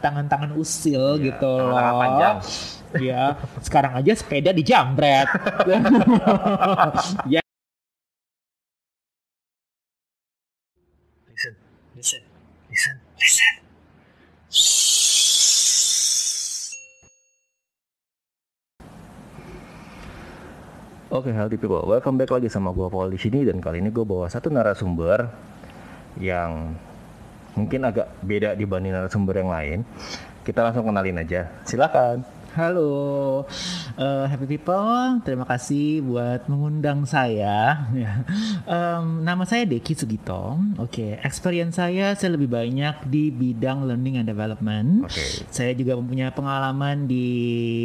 tangan-tangan 0.00 0.52
usil 0.56 1.16
Iya, 1.16 1.24
gitu 1.32 1.46
loh. 1.46 1.76
tangan-tangan 1.76 1.94
panjang. 2.02 2.36
Ya, 2.98 3.22
sekarang 3.62 3.92
aja 3.94 4.12
sepeda 4.18 4.50
dijambret. 4.50 5.28
ya. 7.34 7.42
Listen, 11.30 11.54
listen, 11.96 12.22
listen, 12.68 12.96
listen. 13.14 13.54
Oke, 21.10 21.34
healthy 21.34 21.58
people. 21.58 21.82
Welcome 21.82 22.22
back 22.22 22.30
lagi 22.30 22.46
sama 22.46 22.70
gue 22.70 22.86
Paul 22.86 23.10
di 23.10 23.18
sini 23.18 23.42
dan 23.42 23.58
kali 23.58 23.82
ini 23.82 23.90
gue 23.90 24.06
bawa 24.06 24.30
satu 24.30 24.46
narasumber 24.46 25.26
yang 26.22 26.78
mungkin 27.54 27.86
agak 27.86 28.06
beda 28.22 28.54
dibanding 28.54 28.94
narasumber 28.94 29.38
yang 29.40 29.50
lain. 29.50 29.78
Kita 30.42 30.64
langsung 30.64 30.88
kenalin 30.88 31.20
aja. 31.20 31.50
Silakan. 31.66 32.24
Halo, 32.50 33.46
eh, 33.96 34.24
happy 34.30 34.46
people. 34.46 35.22
Terima 35.26 35.46
kasih 35.48 36.04
buat 36.04 36.46
mengundang 36.46 37.08
saya. 37.08 37.88
Ya. 37.90 38.22
Em, 38.64 39.24
nama 39.26 39.42
saya 39.44 39.66
Deki 39.66 39.92
Sugito. 39.98 40.56
Oke, 40.78 41.18
experience 41.20 41.76
saya 41.76 42.14
saya 42.14 42.36
lebih 42.36 42.50
banyak 42.50 43.08
di 43.10 43.32
bidang 43.34 43.84
learning 43.88 44.22
and 44.22 44.28
development. 44.28 45.10
Oke. 45.10 45.48
Saya 45.50 45.74
juga 45.74 45.98
mempunyai 45.98 46.30
pengalaman 46.30 47.08
di 47.10 47.28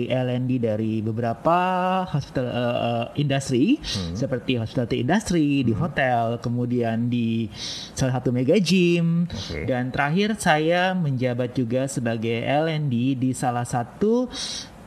L&D 0.07 0.61
dari 0.61 1.01
beberapa 1.01 1.57
hospital 2.07 2.45
eh, 2.47 2.77
eh, 2.77 3.05
industri 3.21 3.65
seperti 4.13 4.59
hospitality 4.59 5.01
industry 5.01 5.65
di 5.65 5.73
hotel, 5.75 6.39
kemudian 6.39 7.07
di 7.09 7.49
salah 7.95 8.19
satu 8.19 8.29
mega 8.31 8.55
gym 8.59 9.25
Oke. 9.29 9.67
dan 9.67 9.89
terakhir 9.89 10.35
saya 10.39 10.93
menjabat 10.95 11.55
juga 11.55 11.87
sebagai 11.87 12.43
L&D 12.43 13.19
di 13.19 13.31
salah 13.31 13.63
satu 13.63 14.27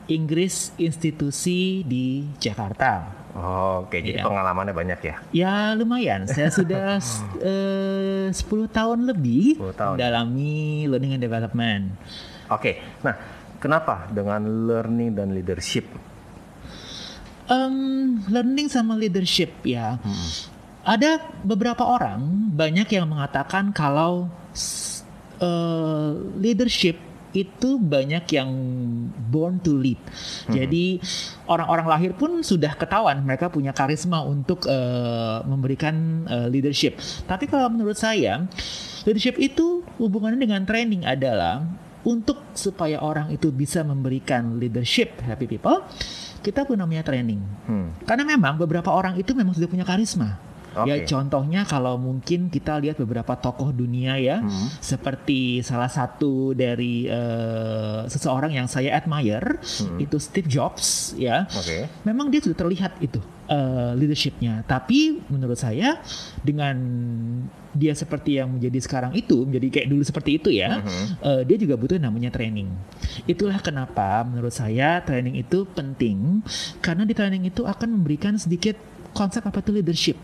Inggris 0.09 0.73
institusi 0.75 1.85
di 1.85 2.25
Jakarta. 2.35 3.21
Oke, 3.79 4.01
jadi 4.01 4.19
Iya. 4.19 4.25
pengalamannya 4.25 4.73
banyak 4.73 4.99
ya. 5.05 5.15
Ya 5.31 5.53
lumayan, 5.73 6.25
saya 6.25 6.49
sudah 6.49 6.97
eh, 7.45 8.27
10 8.33 8.33
tahun 8.67 9.05
lebih 9.05 9.61
10 9.61 9.69
tahun. 9.71 9.93
mendalami 9.95 10.57
learning 10.89 11.13
and 11.13 11.23
development. 11.23 11.83
Oke, 12.49 12.81
nah 12.99 13.13
kenapa 13.57 14.09
dengan 14.09 14.41
learning 14.65 15.13
dan 15.13 15.29
leadership? 15.31 15.85
Em, 17.45 17.73
learning 18.25 18.67
sama 18.67 18.93
leadership 18.93 19.53
ya. 19.61 19.97
Ada 20.81 21.21
beberapa 21.41 21.81
orang 21.81 22.21
banyak 22.49 22.89
yang 22.89 23.09
mengatakan 23.09 23.69
kalau 23.69 24.25
eh, 25.39 26.09
leadership 26.35 26.97
itu 27.33 27.77
banyak 27.77 28.25
yang 28.33 28.49
born 29.29 29.61
to 29.61 29.77
lead. 29.77 30.01
Jadi 30.49 30.97
orang-orang 31.45 31.87
lahir 31.87 32.11
pun 32.17 32.41
sudah 32.41 32.73
ketahuan 32.73 33.21
mereka 33.21 33.53
punya 33.53 33.69
karisma 33.69 34.25
untuk 34.25 34.65
eh, 34.65 35.39
memberikan 35.45 36.25
eh, 36.25 36.47
leadership. 36.49 36.97
Tapi 37.29 37.45
kalau 37.45 37.69
menurut 37.69 37.97
saya 37.97 38.49
leadership 39.05 39.37
itu 39.37 39.85
hubungannya 40.01 40.41
dengan 40.41 40.65
training 40.65 41.05
adalah 41.05 41.61
untuk 42.07 42.39
supaya 42.55 43.03
orang 43.03 43.29
itu 43.29 43.51
bisa 43.51 43.83
memberikan 43.83 44.55
leadership 44.55 45.19
happy 45.19 45.45
people, 45.45 45.83
kita 46.39 46.63
pun 46.63 46.79
namanya 46.79 47.03
training. 47.03 47.43
Hmm. 47.67 47.91
Karena 48.07 48.23
memang 48.23 48.55
beberapa 48.55 48.89
orang 48.89 49.19
itu 49.19 49.35
memang 49.35 49.51
sudah 49.51 49.67
punya 49.67 49.83
karisma. 49.83 50.39
Ya 50.85 51.01
Oke. 51.01 51.07
contohnya 51.07 51.63
kalau 51.63 51.95
mungkin 51.95 52.47
kita 52.47 52.77
lihat 52.77 52.95
beberapa 52.95 53.33
tokoh 53.33 53.71
dunia 53.71 54.15
ya, 54.15 54.39
Hmm. 54.39 54.67
seperti 54.79 55.59
salah 55.59 55.87
satu 55.87 56.53
dari 56.53 57.03
eh, 57.03 58.01
seseorang 58.05 58.53
yang 58.53 58.67
saya 58.67 58.93
admire 58.93 59.57
Hmm. 59.59 59.97
itu 59.97 60.15
Steve 60.17 60.45
Jobs 60.45 61.15
ya. 61.15 61.47
Oke. 61.49 61.89
Memang 62.03 62.29
dia 62.29 62.39
sudah 62.39 62.57
terlihat 62.57 62.99
itu 62.99 63.19
eh, 63.49 63.91
leadershipnya. 63.97 64.61
Tapi 64.61 65.25
menurut 65.25 65.57
saya 65.57 65.97
dengan 66.39 66.77
dia 67.71 67.93
seperti 67.93 68.37
yang 68.37 68.53
menjadi 68.53 68.77
sekarang 68.77 69.11
itu, 69.13 69.41
menjadi 69.41 69.67
kayak 69.73 69.87
dulu 69.89 70.03
seperti 70.05 70.37
itu 70.37 70.49
ya, 70.53 70.77
Mhm. 70.79 71.05
eh, 71.17 71.41
dia 71.45 71.57
juga 71.57 71.73
butuh 71.73 71.97
namanya 71.97 72.29
training. 72.29 72.69
Itulah 73.25 73.57
kenapa 73.57 74.21
menurut 74.21 74.53
saya 74.53 75.01
training 75.01 75.33
itu 75.35 75.65
penting 75.67 76.45
karena 76.77 77.01
di 77.03 77.13
training 77.13 77.41
itu 77.43 77.65
akan 77.65 77.89
memberikan 77.89 78.37
sedikit 78.37 78.77
konsep 79.11 79.41
apa 79.41 79.57
itu 79.59 79.73
leadership. 79.73 80.17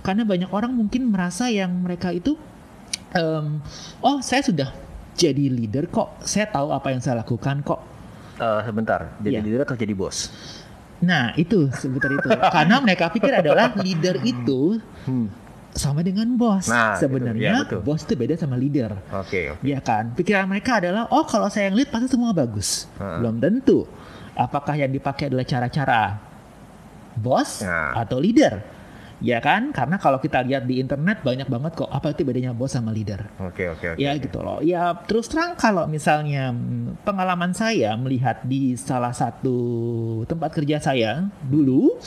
Karena 0.00 0.24
banyak 0.24 0.48
orang 0.48 0.72
mungkin 0.72 1.08
merasa 1.08 1.46
yang 1.46 1.70
mereka 1.76 2.08
itu, 2.10 2.36
em, 3.12 3.60
oh 4.00 4.18
saya 4.20 4.40
sudah 4.40 4.68
jadi 5.12 5.46
leader 5.46 5.84
kok, 5.86 6.22
saya 6.22 6.46
tahu 6.46 6.70
apa 6.70 6.88
yang 6.88 6.98
saya 6.98 7.20
lakukan 7.20 7.60
kok. 7.60 7.80
Eh, 8.36 8.60
sebentar, 8.64 9.12
jadi 9.20 9.36
Iya. 9.36 9.44
leader 9.44 9.60
atau 9.62 9.76
jadi 9.76 9.92
bos? 9.92 10.32
Nah 11.00 11.32
itu 11.34 11.68
sebentar 11.74 12.08
itu. 12.08 12.28
Karena 12.56 12.76
mereka 12.78 13.08
pikir 13.08 13.28
adalah 13.30 13.72
leader 13.74 14.20
itu 14.22 14.80
Hmm. 15.04 15.28
sama 15.70 16.00
dengan 16.00 16.24
bos. 16.34 16.64
Nah, 16.66 16.96
Sebenarnya 16.96 17.62
betul. 17.62 17.80
bos 17.80 18.00
itu 18.00 18.14
beda 18.14 18.34
sama 18.34 18.56
leader. 18.56 18.96
Oke, 19.14 19.52
oke. 19.52 19.60
Ya 19.60 19.78
kan? 19.78 20.12
Pikiran 20.12 20.44
mereka 20.44 20.80
adalah 20.80 21.08
oh 21.08 21.22
kalau 21.22 21.46
saya 21.46 21.68
yang 21.68 21.76
lead 21.76 21.88
pasti 21.88 22.08
semua 22.08 22.32
bagus. 22.32 22.88
Heeh. 22.96 23.16
Belum 23.20 23.36
tentu. 23.36 23.84
Apakah 24.32 24.72
yang 24.74 24.88
dipakai 24.88 25.28
adalah 25.28 25.44
cara-cara 25.44 26.16
bos 27.14 27.60
Nah. 27.60 27.92
atau 27.96 28.16
leader? 28.16 28.79
Ya 29.20 29.38
kan? 29.38 29.70
Karena 29.76 30.00
kalau 30.00 30.16
kita 30.16 30.40
lihat 30.40 30.64
di 30.64 30.80
internet 30.80 31.20
banyak 31.20 31.44
banget 31.44 31.72
kok 31.76 31.92
apa 31.92 32.16
itu 32.16 32.24
bedanya 32.24 32.56
bos 32.56 32.72
sama 32.72 32.88
leader. 32.88 33.28
Oke, 33.36 33.68
oke, 33.68 33.94
oke. 33.94 34.00
Ya 34.00 34.16
gitu 34.16 34.40
loh. 34.40 34.64
Ya 34.64 34.96
terus 35.04 35.28
terang 35.28 35.54
kalau 35.60 35.84
misalnya 35.84 36.56
mm, 36.56 37.04
pengalaman 37.04 37.52
saya 37.52 37.92
melihat 38.00 38.40
di 38.48 38.74
salah 38.80 39.12
satu 39.12 39.60
tempat 40.24 40.56
kerja 40.56 40.80
saya 40.80 41.28
dulu, 41.44 42.00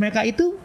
mereka 0.00 0.24
itu 0.24 0.56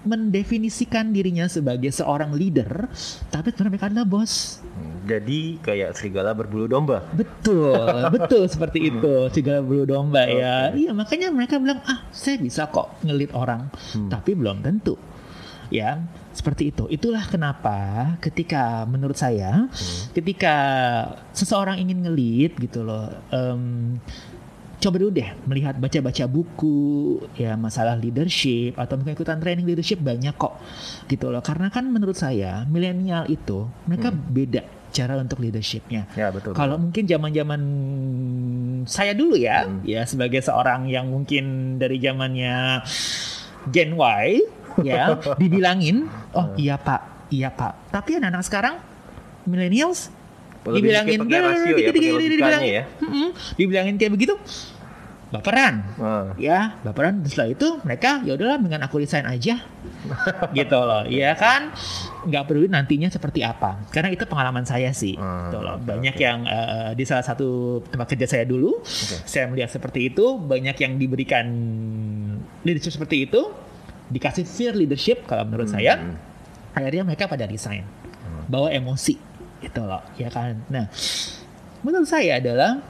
mendefinisikan 0.00 1.12
dirinya 1.12 1.44
sebagai 1.44 1.92
seorang 1.92 2.32
leader, 2.32 2.88
tapi 3.28 3.52
sebenarnya 3.52 3.72
mereka 3.76 3.86
adalah 3.92 4.08
bos. 4.08 4.58
Hmm, 4.64 4.89
Jadi 5.06 5.56
kayak 5.64 5.96
serigala 5.96 6.36
berbulu 6.36 6.68
domba. 6.68 7.04
Betul, 7.12 7.76
betul 8.14 8.44
seperti 8.46 8.92
itu. 8.92 9.28
Segala 9.32 9.60
bulu 9.64 9.84
domba 9.88 10.24
ya. 10.26 10.72
Iya, 10.72 10.92
makanya 10.92 11.32
mereka 11.32 11.56
bilang, 11.56 11.80
"Ah, 11.88 12.04
saya 12.12 12.36
bisa 12.36 12.68
kok 12.68 13.00
ngelit 13.04 13.32
orang." 13.32 13.72
Tapi 14.08 14.36
belum 14.36 14.60
tentu. 14.60 15.00
Ya, 15.70 16.02
seperti 16.34 16.74
itu. 16.74 16.90
Itulah 16.90 17.30
kenapa 17.30 17.78
ketika 18.18 18.82
menurut 18.90 19.14
saya, 19.14 19.70
ketika 20.10 20.54
seseorang 21.30 21.78
ingin 21.78 22.02
ngelit 22.02 22.58
gitu 22.58 22.82
loh, 22.82 23.06
em, 23.30 23.94
coba 24.80 24.96
dulu 24.96 25.12
deh 25.12 25.28
melihat 25.44 25.76
baca-baca 25.76 26.24
buku 26.24 26.78
ya 27.36 27.52
masalah 27.52 27.94
leadership 27.94 28.74
atau 28.74 28.96
mungkin 28.96 29.12
ikutan 29.12 29.36
training 29.36 29.64
leadership 29.64 30.00
banyak 30.00 30.32
kok 30.34 30.56
gitu 31.04 31.28
loh 31.28 31.40
karena 31.40 31.68
kan 31.68 31.84
menurut 31.84 32.16
saya 32.16 32.64
milenial 32.64 33.28
itu 33.28 33.68
mereka 33.84 34.08
beda 34.08 34.64
cara 34.90 35.14
untuk 35.14 35.38
leadershipnya 35.38 36.08
Ya, 36.16 36.32
betul. 36.32 36.50
kalau 36.50 36.74
mungkin 36.74 37.04
zaman-zaman 37.04 37.60
saya 38.84 39.12
dulu 39.12 39.36
ya, 39.36 39.62
Hmm. 39.62 39.84
ya 39.84 40.02
sebagai 40.02 40.40
seorang 40.40 40.88
yang 40.88 41.06
mungkin 41.06 41.76
dari 41.76 42.00
zamannya 42.00 42.82
Gen 43.68 43.94
Y, 43.94 44.28
ya 44.82 45.14
dibilangin, 45.40 46.08
oh 46.32 46.56
iya 46.56 46.74
pak, 46.74 47.28
iya 47.28 47.52
pak. 47.52 47.92
Tapi 47.92 48.18
anak-anak 48.18 48.42
sekarang 48.42 48.74
millennials 49.44 50.08
dibilangin 50.62 51.18
pakai 51.20 51.40
rasio 51.40 51.74
ya, 51.74 51.88
pakai 51.88 52.10
logikanya 52.10 52.28
dibilangin, 52.28 52.70
ya. 52.70 52.84
Dibilangin 53.56 53.94
kayak 53.96 54.12
begitu, 54.12 54.34
baperan. 55.30 55.74
Ah, 55.96 56.34
Ya, 56.36 56.76
baperan 56.82 57.22
setelah 57.22 57.48
itu 57.48 57.78
mereka 57.80 58.20
ya 58.20 58.34
udahlah 58.34 58.58
dengan 58.58 58.82
aku 58.82 58.98
resign 58.98 59.24
aja. 59.24 59.62
gitu 60.52 60.76
loh. 60.76 61.06
Iya 61.06 61.32
kan? 61.34 61.70
nggak 62.20 62.44
peduli 62.44 62.68
nantinya 62.68 63.08
seperti 63.08 63.40
apa. 63.40 63.80
Karena 63.88 64.10
itu 64.10 64.26
pengalaman 64.26 64.64
saya 64.64 64.92
sih. 64.92 65.16
Hmm, 65.16 65.48
Gitu 65.48 65.58
loh. 65.58 65.80
Banyak 65.80 66.12
oke. 66.12 66.20
yang 66.20 66.44
eh, 66.44 66.92
di 66.92 67.04
salah 67.04 67.22
satu 67.22 67.80
tempat 67.86 68.10
kerja 68.10 68.26
saya 68.28 68.44
dulu, 68.44 68.84
saya 69.24 69.48
melihat 69.48 69.70
seperti 69.70 70.12
itu, 70.12 70.36
banyak 70.36 70.76
yang 70.76 70.98
diberikan 70.98 71.46
leadership 72.60 72.92
seperti 72.92 73.24
itu, 73.24 73.48
dikasih 74.08 74.44
fear 74.44 74.74
leadership 74.74 75.24
kalau 75.24 75.46
menurut 75.46 75.70
saya, 75.70 75.96
Hmm. 75.96 76.18
akhirnya 76.72 77.06
mereka 77.06 77.24
pada 77.24 77.46
resign. 77.46 77.86
Bawa 78.44 78.68
emosi 78.68 79.29
gitu 79.60 79.80
loh, 79.84 80.02
ya 80.16 80.28
kan. 80.32 80.56
Nah, 80.72 80.88
menurut 81.84 82.08
saya 82.08 82.40
adalah 82.40 82.80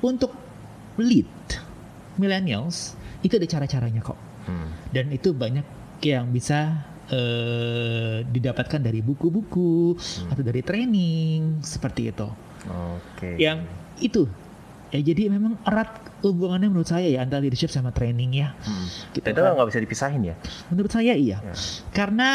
untuk 0.00 0.32
lead 0.96 1.28
millennials 2.16 2.96
itu 3.20 3.36
ada 3.36 3.46
cara-caranya 3.48 4.00
kok. 4.00 4.18
hmm. 4.48 4.68
Dan 4.92 5.12
itu 5.12 5.36
banyak 5.36 5.64
yang 6.04 6.28
bisa 6.32 6.84
eh, 7.12 8.24
didapatkan 8.24 8.80
dari 8.80 9.00
buku-buku 9.00 9.96
atau 10.28 10.42
dari 10.42 10.60
training 10.60 11.60
seperti 11.64 12.12
itu. 12.12 12.28
Oke. 12.66 13.36
Yang 13.36 13.68
itu 14.00 14.28
Ya 14.94 15.00
jadi 15.02 15.28
memang 15.28 15.58
erat 15.66 15.90
hubungannya 16.22 16.70
menurut 16.70 16.86
saya 16.86 17.06
ya 17.10 17.22
antara 17.26 17.42
leadership 17.42 17.70
sama 17.70 17.90
training 17.90 18.38
ya. 18.38 18.54
Hmm. 18.62 18.86
Gitu 19.12 19.26
Itu 19.26 19.40
kan. 19.42 19.54
nggak 19.58 19.68
bisa 19.68 19.80
dipisahin 19.82 20.22
ya. 20.22 20.34
Menurut 20.70 20.90
saya 20.90 21.12
iya. 21.14 21.42
Ya. 21.42 21.54
Karena 21.90 22.28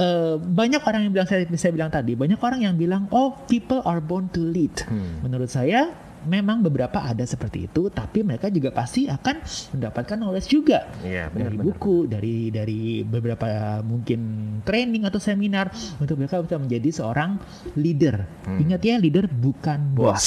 eh, 0.00 0.34
banyak 0.40 0.80
orang 0.80 1.00
yang 1.08 1.12
bilang 1.12 1.28
saya 1.28 1.44
saya 1.54 1.72
bilang 1.76 1.92
tadi, 1.92 2.16
banyak 2.16 2.40
orang 2.40 2.60
yang 2.64 2.74
bilang 2.80 3.06
oh 3.12 3.36
people 3.46 3.84
are 3.84 4.00
born 4.00 4.32
to 4.32 4.40
lead. 4.40 4.72
Hmm. 4.88 5.20
Menurut 5.24 5.52
saya 5.52 5.92
memang 6.24 6.60
beberapa 6.60 7.00
ada 7.00 7.24
seperti 7.24 7.70
itu, 7.70 7.88
tapi 7.88 8.20
mereka 8.20 8.48
juga 8.48 8.72
pasti 8.72 9.06
akan 9.06 9.40
mendapatkan 9.72 10.16
knowledge 10.16 10.48
juga 10.48 10.88
Iya, 11.00 11.28
dari 11.32 11.56
benar-benar. 11.56 11.64
buku, 11.64 11.96
dari 12.06 12.36
dari 12.48 12.80
beberapa 13.02 13.80
mungkin 13.80 14.20
training 14.62 15.08
atau 15.08 15.20
seminar 15.20 15.70
untuk 15.96 16.20
mereka 16.20 16.40
bisa 16.42 16.56
menjadi 16.60 16.88
seorang 16.90 17.40
leader. 17.78 18.24
Hmm. 18.44 18.60
Ingat 18.60 18.80
ya, 18.84 18.96
leader 18.96 19.24
bukan 19.28 19.96
bos. 19.96 20.26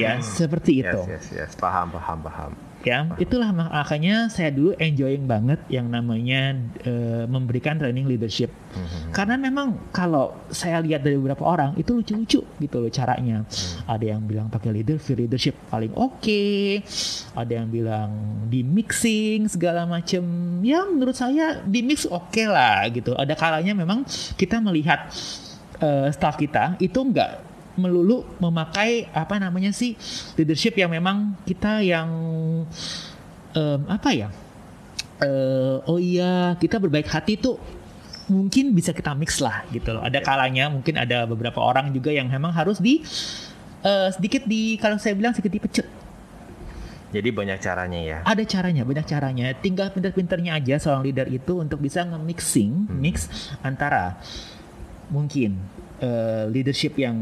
Ya, 0.00 0.16
seperti 0.22 0.80
itu. 0.80 1.00
Yes, 1.06 1.28
yes, 1.30 1.52
yes. 1.52 1.52
Paham, 1.54 1.92
paham, 1.92 2.24
paham. 2.24 2.52
Ya, 2.86 3.10
itulah 3.18 3.50
mak- 3.50 3.74
makanya 3.74 4.30
saya 4.30 4.54
dulu 4.54 4.70
enjoying 4.78 5.26
banget 5.26 5.58
yang 5.66 5.90
namanya 5.90 6.54
eh, 6.86 7.26
memberikan 7.26 7.74
training 7.82 8.06
leadership. 8.06 8.46
Hmm. 8.70 9.10
Karena 9.10 9.34
memang 9.34 9.90
kalau 9.90 10.38
saya 10.54 10.78
lihat 10.78 11.02
dari 11.02 11.18
beberapa 11.18 11.42
orang 11.42 11.74
itu 11.74 11.98
lucu-lucu 11.98 12.46
gitu 12.46 12.76
loh 12.78 12.86
caranya. 12.94 13.42
Ada 13.90 14.14
yang 14.14 14.22
bilang 14.22 14.46
pakai 14.46 14.70
leader 14.70 15.02
leadership 15.02 15.58
paling 15.66 15.90
oke, 15.98 16.46
ada 17.34 17.52
yang 17.58 17.66
bilang 17.66 18.46
di 18.46 18.62
mixing 18.62 19.50
segala 19.50 19.82
macem. 19.82 20.22
Ya 20.62 20.86
menurut 20.86 21.18
saya 21.18 21.66
di 21.66 21.82
mix 21.82 22.06
oke 22.06 22.46
lah 22.46 22.86
gitu. 22.94 23.18
Ada 23.18 23.34
kalanya 23.34 23.74
memang 23.74 24.06
kita 24.38 24.62
melihat 24.62 25.10
eh, 25.82 26.14
staff 26.14 26.38
kita 26.38 26.78
itu 26.78 27.02
enggak 27.02 27.55
melulu 27.76 28.24
memakai 28.40 29.08
apa 29.12 29.36
namanya 29.40 29.70
sih 29.72 29.96
leadership 30.36 30.76
yang 30.76 30.92
memang 30.92 31.36
kita 31.44 31.80
yang 31.84 32.08
em, 33.52 33.80
apa 33.88 34.10
ya 34.12 34.28
eh 35.16 35.76
oh 35.88 35.96
iya 35.96 36.56
kita 36.60 36.76
berbaik 36.76 37.08
hati 37.08 37.40
tuh 37.40 37.56
mungkin 38.26 38.74
bisa 38.74 38.90
kita 38.90 39.14
mix 39.14 39.38
lah 39.38 39.62
gitu 39.70 39.94
loh. 39.94 40.02
Ada 40.02 40.18
kalanya 40.22 40.66
mungkin 40.66 40.98
ada 40.98 41.24
beberapa 41.24 41.62
orang 41.62 41.94
juga 41.94 42.10
yang 42.10 42.26
memang 42.26 42.50
harus 42.50 42.82
di 42.82 43.00
eh, 43.86 44.08
sedikit 44.12 44.44
di 44.44 44.74
kalau 44.76 44.98
saya 44.98 45.14
bilang 45.14 45.32
sedikit 45.32 45.62
dipecut. 45.62 45.86
Jadi 47.14 47.28
banyak 47.30 47.58
caranya 47.62 48.00
ya. 48.02 48.18
Ada 48.26 48.44
caranya, 48.44 48.82
banyak 48.82 49.06
caranya. 49.06 49.46
Tinggal 49.56 49.94
pinter-pinternya 49.94 50.58
aja 50.58 50.74
seorang 50.76 51.06
leader 51.06 51.30
itu 51.30 51.62
untuk 51.62 51.78
bisa 51.78 52.02
nge-mixing, 52.02 52.90
mix 52.92 53.30
antara 53.62 54.18
mungkin 55.06 55.54
eh, 56.00 56.44
leadership 56.50 56.96
yang 56.98 57.16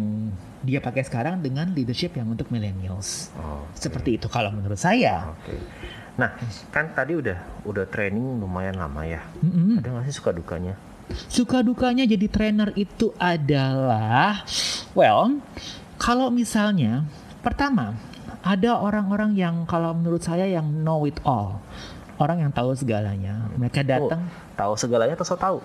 dia 0.65 0.81
pakai 0.81 1.05
sekarang 1.05 1.44
dengan 1.44 1.69
leadership 1.76 2.17
yang 2.17 2.32
untuk 2.32 2.49
millennials. 2.49 3.29
Oh, 3.37 3.69
Seperti 3.76 4.17
itu 4.17 4.26
kalau 4.32 4.49
menurut 4.49 4.81
saya. 4.81 5.37
Oke. 5.37 5.61
Nah, 6.17 6.31
kan 6.71 6.94
tadi 6.94 7.19
udah 7.19 7.67
udah 7.69 7.85
training 7.91 8.41
lumayan 8.41 8.79
lama 8.79 9.03
ya. 9.05 9.21
Mm-mm. 9.44 9.82
Ada 9.82 9.88
nggak 9.93 10.05
sih 10.09 10.15
suka 10.17 10.31
dukanya? 10.32 10.79
Suka 11.29 11.61
dukanya 11.61 12.09
jadi 12.09 12.26
trainer 12.32 12.73
itu 12.81 13.12
adalah, 13.21 14.41
well, 14.97 15.37
kalau 16.00 16.32
misalnya 16.32 17.05
pertama 17.44 17.93
ada 18.41 18.81
orang-orang 18.81 19.37
yang 19.37 19.69
kalau 19.69 19.93
menurut 19.93 20.25
saya 20.25 20.49
yang 20.49 20.65
know 20.81 21.05
it 21.05 21.21
all, 21.29 21.61
orang 22.17 22.41
yang 22.47 22.53
tahu 22.55 22.73
segalanya, 22.73 23.50
mereka 23.61 23.85
datang, 23.85 24.25
Oh, 24.25 24.56
tahu 24.56 24.73
segalanya 24.81 25.12
atau 25.12 25.26
so 25.29 25.37
tahu? 25.37 25.59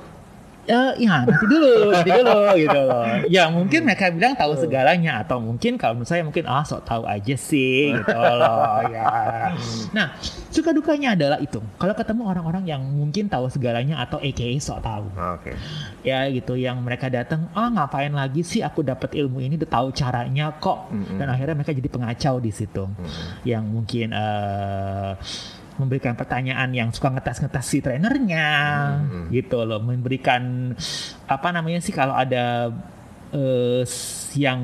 Eh 0.70 0.92
ya 1.02 1.26
nanti 1.26 1.46
dulu, 1.50 1.90
nanti 1.90 2.12
dulu 2.14 2.38
gitu 2.64 2.80
loh. 2.86 3.04
Ya 3.26 3.50
mungkin 3.50 3.90
mereka 3.90 4.14
bilang 4.14 4.38
tahu 4.38 4.54
segalanya 4.54 5.26
atau 5.26 5.42
mungkin 5.42 5.82
kalau 5.82 5.98
menurut 5.98 6.10
saya 6.14 6.22
mungkin 6.22 6.46
ah 6.46 6.62
sok 6.62 6.86
tahu 6.86 7.10
aja 7.10 7.34
sih 7.34 7.90
gitu 7.98 8.14
loh 8.14 8.86
ya. 8.86 9.50
Nah 9.90 10.14
suka 10.54 10.70
dukanya 10.70 11.18
adalah 11.18 11.42
itu. 11.42 11.58
Kalau 11.82 11.94
ketemu 11.98 12.22
orang-orang 12.30 12.64
yang 12.70 12.82
mungkin 12.86 13.26
tahu 13.26 13.50
segalanya 13.50 13.98
atau 14.06 14.22
aka 14.22 14.48
sok 14.62 14.80
tahu 14.86 15.10
Oke. 15.18 15.58
ya 16.06 16.30
gitu 16.30 16.54
yang 16.54 16.78
mereka 16.86 17.10
datang 17.10 17.50
ah 17.58 17.74
ngapain 17.74 18.14
lagi 18.14 18.46
sih 18.46 18.62
aku 18.62 18.86
dapat 18.86 19.18
ilmu 19.18 19.42
ini 19.42 19.58
udah 19.58 19.70
tahu 19.74 19.88
caranya 19.90 20.54
kok 20.62 20.94
Mm-mm. 20.94 21.18
dan 21.18 21.34
akhirnya 21.34 21.56
mereka 21.58 21.74
jadi 21.74 21.90
pengacau 21.90 22.38
di 22.38 22.52
situ 22.54 22.86
yang 23.42 23.66
mungkin 23.66 24.14
eh, 24.14 25.12
memberikan 25.80 26.14
pertanyaan 26.14 26.70
yang 26.70 26.92
suka 26.92 27.10
ngetes-ngetes 27.10 27.66
si 27.66 27.80
trainernya 27.80 28.48
Mm-mm. 29.00 29.24
gitu 29.32 29.64
loh 29.64 29.80
memberikan 29.80 30.76
apa 31.26 31.48
namanya 31.50 31.80
sih 31.80 31.92
kalau 31.92 32.12
ada 32.12 32.70
s- 33.84 34.34
yang 34.34 34.60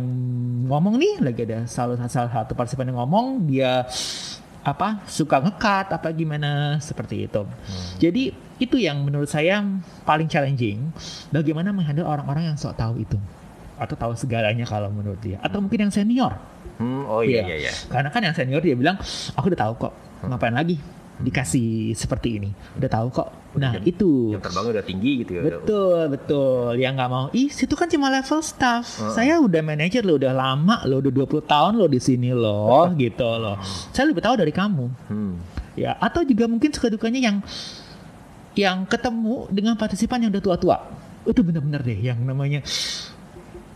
ngomong 0.65 0.97
nih 0.97 1.21
lagi 1.21 1.41
ada 1.43 1.65
salah, 1.65 1.97
salah 2.05 2.29
satu 2.29 2.53
partisipan 2.53 2.89
yang 2.89 2.99
ngomong 2.99 3.45
dia 3.45 3.85
apa 4.61 5.05
suka 5.05 5.37
ngekat 5.39 5.93
apa 5.93 6.09
gimana 6.09 6.81
seperti 6.81 7.29
itu. 7.29 7.45
Jadi 7.95 8.33
itu 8.57 8.75
yang 8.75 8.97
menurut 8.99 9.29
saya 9.29 9.61
paling 10.01 10.25
challenging 10.25 10.89
bagaimana 11.29 11.69
menghandle 11.69 12.01
orang-orang 12.03 12.49
yang 12.49 12.57
sok 12.57 12.73
tahu 12.73 12.97
itu 12.97 13.17
atau 13.75 13.93
tahu 13.93 14.13
segalanya 14.15 14.63
kalau 14.63 14.89
menurut 14.89 15.19
dia 15.19 15.37
atau 15.39 15.61
mungkin 15.61 15.85
yang 15.85 15.93
senior. 15.93 16.33
Hmm, 16.81 17.05
oh 17.05 17.21
iya 17.21 17.45
Iya. 17.45 17.45
iya 17.45 17.55
iya. 17.61 17.71
Karena 17.85 18.09
kan 18.09 18.21
yang 18.21 18.33
senior 18.33 18.57
dia 18.59 18.73
bilang 18.73 18.97
aku 19.37 19.53
udah 19.53 19.59
tahu 19.59 19.73
kok 19.79 19.93
ngapain 20.25 20.57
lagi 20.57 20.81
dikasih 21.15 21.95
seperti 21.95 22.43
ini 22.43 22.49
udah 22.75 22.89
tahu 22.91 23.07
kok. 23.07 23.29
Nah 23.55 23.79
Jam- 23.79 23.87
itu 23.87 24.35
Jam 24.35 24.43
terbangnya 24.43 24.71
udah 24.79 24.85
tinggi 24.85 25.11
gitu 25.23 25.31
ya. 25.39 25.41
Betul, 25.47 25.99
betul. 26.11 26.75
Yang 26.75 26.93
nggak 26.99 27.09
mau, 27.09 27.25
ih 27.31 27.47
situ 27.47 27.71
kan 27.73 27.87
cuma 27.87 28.11
level 28.11 28.43
staff. 28.43 28.83
Heeh. 28.99 29.13
Saya 29.15 29.33
udah 29.39 29.61
manajer 29.63 30.03
lo, 30.03 30.19
udah 30.19 30.35
lama 30.35 30.83
lo, 30.83 30.99
udah 30.99 31.11
20 31.11 31.39
tahun 31.47 31.73
lo 31.79 31.87
di 31.87 32.03
sini 32.03 32.35
loh, 32.35 32.91
gitu 32.99 33.23
loh. 33.23 33.55
Saya 33.95 34.11
lebih 34.11 34.19
tahu 34.19 34.35
dari 34.35 34.51
kamu. 34.51 34.85
Hmm. 35.07 35.39
Ya, 35.75 35.95
atau 35.99 36.23
juga 36.23 36.47
mungkin 36.47 36.71
suka 36.71 36.91
dukanya 36.91 37.19
yang 37.19 37.37
yang 38.55 38.87
ketemu 38.87 39.47
dengan 39.51 39.75
partisipan 39.75 40.19
yang 40.23 40.31
udah 40.35 40.43
tua-tua. 40.43 40.77
Itu 41.23 41.43
bener-bener 41.43 41.79
deh 41.79 41.99
yang 42.01 42.19
namanya 42.23 42.59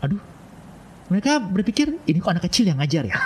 aduh. 0.00 0.20
Mereka 1.10 1.42
berpikir 1.42 1.98
ini 2.06 2.22
kok 2.22 2.30
anak 2.30 2.46
kecil 2.46 2.70
yang 2.70 2.78
ngajar 2.78 3.02
ya. 3.02 3.18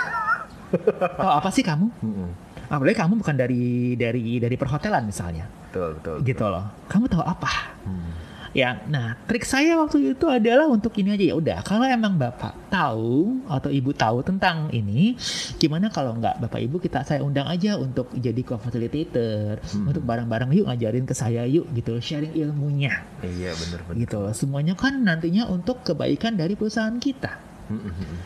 Tahu 1.19 1.31
apa 1.35 1.49
sih 1.53 1.61
kamu? 1.61 1.87
Hmm. 2.01 2.31
Apalagi 2.67 2.97
kamu 2.97 3.19
bukan 3.19 3.35
dari 3.35 3.63
dari 3.93 4.37
dari 4.37 4.55
perhotelan 4.55 5.03
misalnya. 5.03 5.45
Betul 5.69 5.97
betul. 5.99 6.15
Gitu 6.23 6.45
loh. 6.45 6.65
Kamu 6.87 7.05
tahu 7.05 7.21
apa? 7.21 7.51
Hmm. 7.83 8.13
Ya, 8.55 8.79
nah 8.87 9.19
trik 9.27 9.43
saya 9.43 9.75
waktu 9.75 10.15
itu 10.15 10.31
adalah 10.31 10.63
untuk 10.63 10.95
ini 10.95 11.11
aja 11.11 11.27
ya 11.27 11.35
udah. 11.35 11.59
Kalau 11.59 11.83
emang 11.83 12.15
bapak 12.15 12.55
tahu 12.71 13.43
atau 13.51 13.67
ibu 13.67 13.91
tahu 13.91 14.23
tentang 14.23 14.71
ini, 14.71 15.19
gimana 15.59 15.91
kalau 15.91 16.15
nggak 16.15 16.39
bapak 16.39 16.63
ibu 16.63 16.79
kita 16.79 17.03
saya 17.03 17.19
undang 17.19 17.51
aja 17.51 17.75
untuk 17.75 18.15
jadi 18.15 18.39
co-facilitator, 18.47 19.59
Hmm. 19.59 19.91
untuk 19.91 20.07
bareng-bareng 20.07 20.55
yuk 20.55 20.71
ngajarin 20.71 21.03
ke 21.03 21.11
saya 21.11 21.43
yuk 21.43 21.67
gitu, 21.73 21.99
sharing 21.99 22.31
ilmunya 22.31 23.03
Iya 23.19 23.51
bener 23.53 23.79
bener. 23.83 23.99
gitu. 23.99 24.23
loh. 24.23 24.31
Semuanya 24.31 24.71
kan 24.73 25.03
nantinya 25.03 25.51
untuk 25.51 25.83
kebaikan 25.83 26.39
dari 26.39 26.55
perusahaan 26.55 26.95
kita. 26.95 27.35
Hmm, 27.67 27.75
hmm, 27.75 27.91
hmm. 27.91 28.19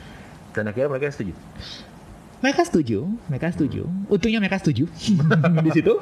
Dan 0.53 0.63
akhirnya 0.67 0.93
mereka 0.93 1.09
setuju. 1.09 1.33
Mereka 2.39 2.61
setuju, 2.63 3.03
mereka 3.27 3.51
setuju. 3.51 3.83
Untungnya 4.07 4.39
mereka 4.39 4.63
setuju 4.63 4.87
di 5.65 5.71
situ. 5.75 5.93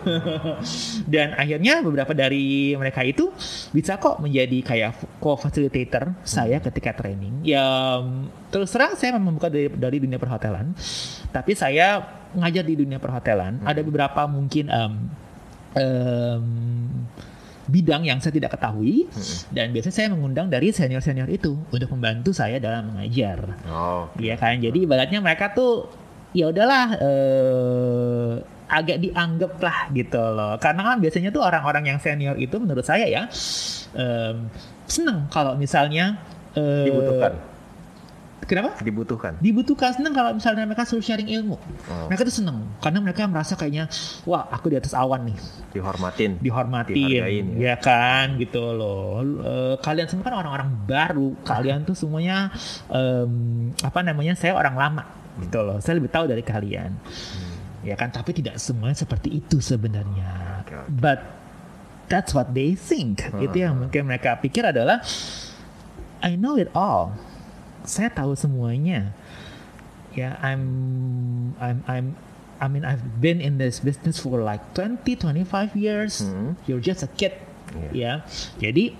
Dan 1.14 1.34
akhirnya 1.34 1.82
beberapa 1.82 2.14
dari 2.14 2.78
mereka 2.78 3.02
itu 3.02 3.34
bisa 3.74 3.98
kok 3.98 4.22
menjadi 4.22 4.62
kayak 4.62 4.92
co-facilitator 5.18 6.14
saya 6.22 6.62
ketika 6.62 6.94
training. 6.94 7.42
Ya 7.42 7.98
terus 8.54 8.70
terang 8.70 8.94
saya 8.94 9.18
memang 9.18 9.42
bukan 9.42 9.50
dari, 9.50 9.68
dari 9.74 9.98
dunia 9.98 10.22
perhotelan, 10.22 10.78
tapi 11.34 11.58
saya 11.58 12.06
ngajar 12.38 12.64
di 12.64 12.76
dunia 12.78 13.02
perhotelan. 13.02 13.66
Ada 13.66 13.82
beberapa 13.82 14.30
mungkin 14.30 14.70
em, 14.70 14.94
em, 15.74 16.46
bidang 17.68 18.08
yang 18.08 18.24
saya 18.24 18.32
tidak 18.32 18.56
ketahui 18.56 19.12
dan 19.52 19.76
biasanya 19.76 19.96
saya 19.96 20.08
mengundang 20.16 20.48
dari 20.48 20.72
senior-senior 20.72 21.28
itu 21.28 21.60
untuk 21.68 21.90
membantu 21.92 22.32
saya 22.32 22.64
dalam 22.64 22.96
mengajar. 22.96 23.60
Oh. 23.68 24.08
Iya 24.16 24.40
kan, 24.40 24.64
jadi 24.64 24.78
ibaratnya 24.88 25.20
mereka 25.20 25.52
tuh 25.52 25.92
ya 26.38 26.54
udahlah 26.54 26.86
eh, 27.02 28.34
agak 28.70 28.98
dianggap 29.02 29.58
lah 29.58 29.78
gitu 29.90 30.22
loh. 30.22 30.54
Karena 30.62 30.82
kan 30.94 30.98
biasanya 31.02 31.34
tuh 31.34 31.42
orang-orang 31.42 31.90
yang 31.90 31.98
senior 31.98 32.38
itu 32.38 32.62
menurut 32.62 32.86
saya 32.86 33.10
ya 33.10 33.26
em, 33.98 34.46
seneng 34.86 35.26
kalau 35.34 35.58
misalnya 35.58 36.22
eh, 36.54 36.86
Dibutuhkan. 36.86 37.34
Kenapa? 38.48 38.80
Dibutuhkan. 38.80 39.34
Dibutuhkan 39.44 39.92
seneng 39.92 40.16
kalau 40.16 40.32
misalnya 40.32 40.64
mereka 40.64 40.88
suruh 40.88 41.04
sharing 41.04 41.28
ilmu. 41.28 41.60
Oh. 41.60 42.08
Mereka 42.08 42.24
tuh 42.24 42.32
seneng 42.40 42.64
karena 42.80 43.04
mereka 43.04 43.28
merasa 43.28 43.60
kayaknya 43.60 43.92
wah 44.24 44.48
aku 44.48 44.72
di 44.72 44.80
atas 44.80 44.96
awan 44.96 45.28
nih 45.28 45.38
Dihormatin. 45.76 46.40
dihormatin 46.40 46.96
Dihargain, 46.96 47.46
ya. 47.60 47.76
ya 47.76 47.76
kan 47.76 48.40
gitu 48.40 48.72
loh 48.72 49.20
Eh, 49.20 49.76
kalian 49.84 50.08
semua 50.08 50.32
kan 50.32 50.36
orang-orang 50.40 50.70
baru 50.88 51.36
kalian 51.44 51.84
tuh 51.84 51.92
semuanya 51.92 52.48
em, 52.88 53.76
apa 53.84 54.00
namanya 54.00 54.32
saya 54.40 54.56
orang 54.56 54.80
lama 54.80 55.04
gitu 55.44 55.60
loh 55.62 55.78
saya 55.82 56.02
lebih 56.02 56.12
tahu 56.12 56.26
dari 56.26 56.42
kalian 56.42 56.92
ya 57.86 57.94
kan 57.94 58.10
tapi 58.10 58.34
tidak 58.34 58.58
semuanya 58.58 58.98
seperti 58.98 59.38
itu 59.38 59.62
sebenarnya 59.62 60.64
oke. 60.66 60.92
but 60.98 61.20
that's 62.10 62.34
what 62.34 62.52
they 62.52 62.74
think 62.74 63.22
itu 63.38 63.64
yang 63.64 63.78
mungkin 63.78 64.08
mereka 64.08 64.36
pikir 64.40 64.66
adalah 64.66 65.00
I 66.20 66.34
know 66.34 66.58
it 66.58 66.74
all 66.74 67.14
saya 67.88 68.10
tahu 68.12 68.34
semuanya 68.34 69.16
Ya, 70.18 70.34
I'm 70.42 71.54
I'm 71.62 71.86
I'm 71.86 72.18
I 72.58 72.66
mean 72.66 72.82
I've 72.82 73.22
been 73.22 73.38
in 73.38 73.62
this 73.62 73.78
business 73.78 74.18
for 74.18 74.42
like 74.42 74.66
20 74.74 75.06
25 75.06 75.78
years. 75.78 76.26
Hmm. 76.26 76.58
You're 76.66 76.82
just 76.82 77.06
a 77.06 77.10
kid. 77.14 77.38
Iya. 77.94 77.94
Ya. 77.94 78.14
Jadi 78.58 78.98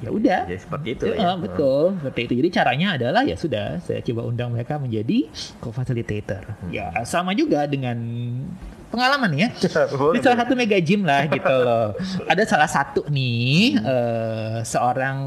ya 0.00 0.10
udah. 0.10 0.40
Jadi 0.44 0.60
seperti 0.60 0.88
itu 0.92 1.04
Ya, 1.06 1.14
ya. 1.16 1.32
betul 1.36 1.96
seperti 1.96 2.20
itu. 2.24 2.34
Jadi 2.40 2.48
caranya 2.50 2.88
adalah 2.96 3.22
ya 3.22 3.36
sudah 3.36 3.78
saya 3.80 4.00
coba 4.00 4.20
undang 4.24 4.50
mereka 4.50 4.76
menjadi 4.76 5.28
co-facilitator. 5.60 6.42
Hmm. 6.58 6.70
Ya 6.70 6.88
sama 7.04 7.32
juga 7.32 7.64
dengan 7.64 7.96
pengalaman 8.88 9.30
ya. 9.36 9.48
Di 10.14 10.18
salah 10.18 10.38
satu 10.42 10.52
mega 10.52 10.80
gym 10.80 11.04
lah 11.04 11.24
gitu 11.26 11.46
loh. 11.46 11.94
Ada 12.26 12.42
salah 12.44 12.66
satu 12.66 13.06
nih 13.06 13.76
Hmm. 13.76 13.86
eh, 13.86 14.58
seorang 14.64 15.18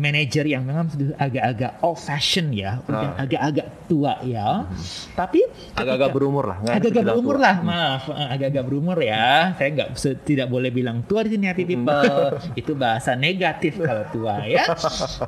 manajer 0.00 0.48
yang 0.48 0.64
memang 0.64 0.88
sudah 0.88 1.12
agak-agak 1.14 1.76
old 1.80 1.94
fashion 1.94 2.48
ya, 2.50 2.80
udah 2.82 3.12
Ah. 3.12 3.22
agak-agak 3.22 3.66
tua 3.84 4.16
ya. 4.22 4.64
Tapi 5.12 5.44
Agak-agak 5.72 6.10
berumur 6.10 6.44
lah. 6.46 6.58
agak-agak 6.64 7.04
berumur 7.06 7.36
tua. 7.36 7.44
lah, 7.44 7.56
maaf, 7.60 8.02
eh, 8.08 8.28
agak-agak 8.30 8.64
berumur 8.64 8.96
ya. 8.96 9.52
Saya 9.54 9.68
nggak 9.70 9.88
tidak 10.22 10.46
boleh 10.46 10.70
bilang 10.70 11.04
tua 11.04 11.20
di 11.22 11.36
sini 11.36 11.44
happy 11.44 11.62
Hmm. 11.62 11.72
people. 11.76 12.26
Itu 12.60 12.72
bahasa 12.74 13.12
negatif 13.12 13.76
kalau 13.76 14.08
tua 14.08 14.40
ya. 14.42 14.64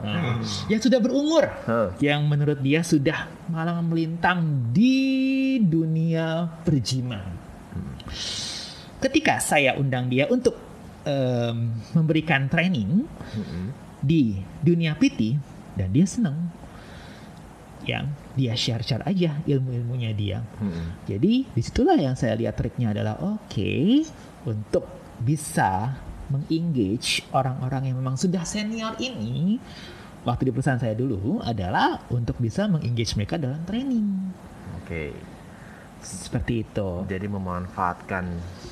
Nah, 0.01 0.41
yang 0.67 0.81
sudah 0.81 0.99
berumur, 0.99 1.45
Hah. 1.69 1.93
yang 2.01 2.25
menurut 2.25 2.57
dia 2.59 2.81
sudah 2.81 3.29
malah 3.47 3.79
melintang 3.79 4.41
di 4.73 5.21
dunia 5.61 6.49
perjiman. 6.63 7.45
Ketika 8.97 9.37
saya 9.37 9.75
undang 9.75 10.07
dia 10.07 10.25
untuk 10.27 10.55
em, 11.03 11.75
memberikan 11.91 12.47
training 12.47 13.03
Mm-mm. 13.35 13.67
Di 14.03 14.43
dunia 14.61 14.99
PT 14.99 15.39
dan 15.79 15.89
dia 15.95 16.05
senang, 16.05 16.51
ya 17.87 18.05
dia 18.37 18.53
share-share 18.53 19.07
aja 19.07 19.41
ilmu-ilmunya 19.47 20.11
dia. 20.13 20.39
Mm-mm. 20.61 21.07
Jadi 21.09 21.47
di 21.47 21.63
situlah 21.63 21.97
yang 21.97 22.19
saya 22.19 22.37
lihat 22.37 22.59
triknya 22.59 22.93
adalah 22.93 23.17
oke 23.23 23.73
untuk 24.45 24.85
bisa 25.23 25.95
mengengage 26.29 27.23
orang-orang 27.31 27.93
yang 27.93 27.97
memang 28.01 28.19
sudah 28.19 28.43
senior 28.43 28.97
ini 28.99 29.61
waktu 30.27 30.49
di 30.49 30.51
perusahaan 30.55 30.81
saya 30.81 30.97
dulu 30.97 31.45
adalah 31.45 32.01
untuk 32.09 32.41
bisa 32.41 32.65
mengengage 32.71 33.13
mereka 33.19 33.37
dalam 33.37 33.61
training 33.69 34.33
Oke. 34.83 35.32
Seperti 36.03 36.63
itu. 36.63 37.07
Jadi 37.07 37.27
memanfaatkan 37.27 38.25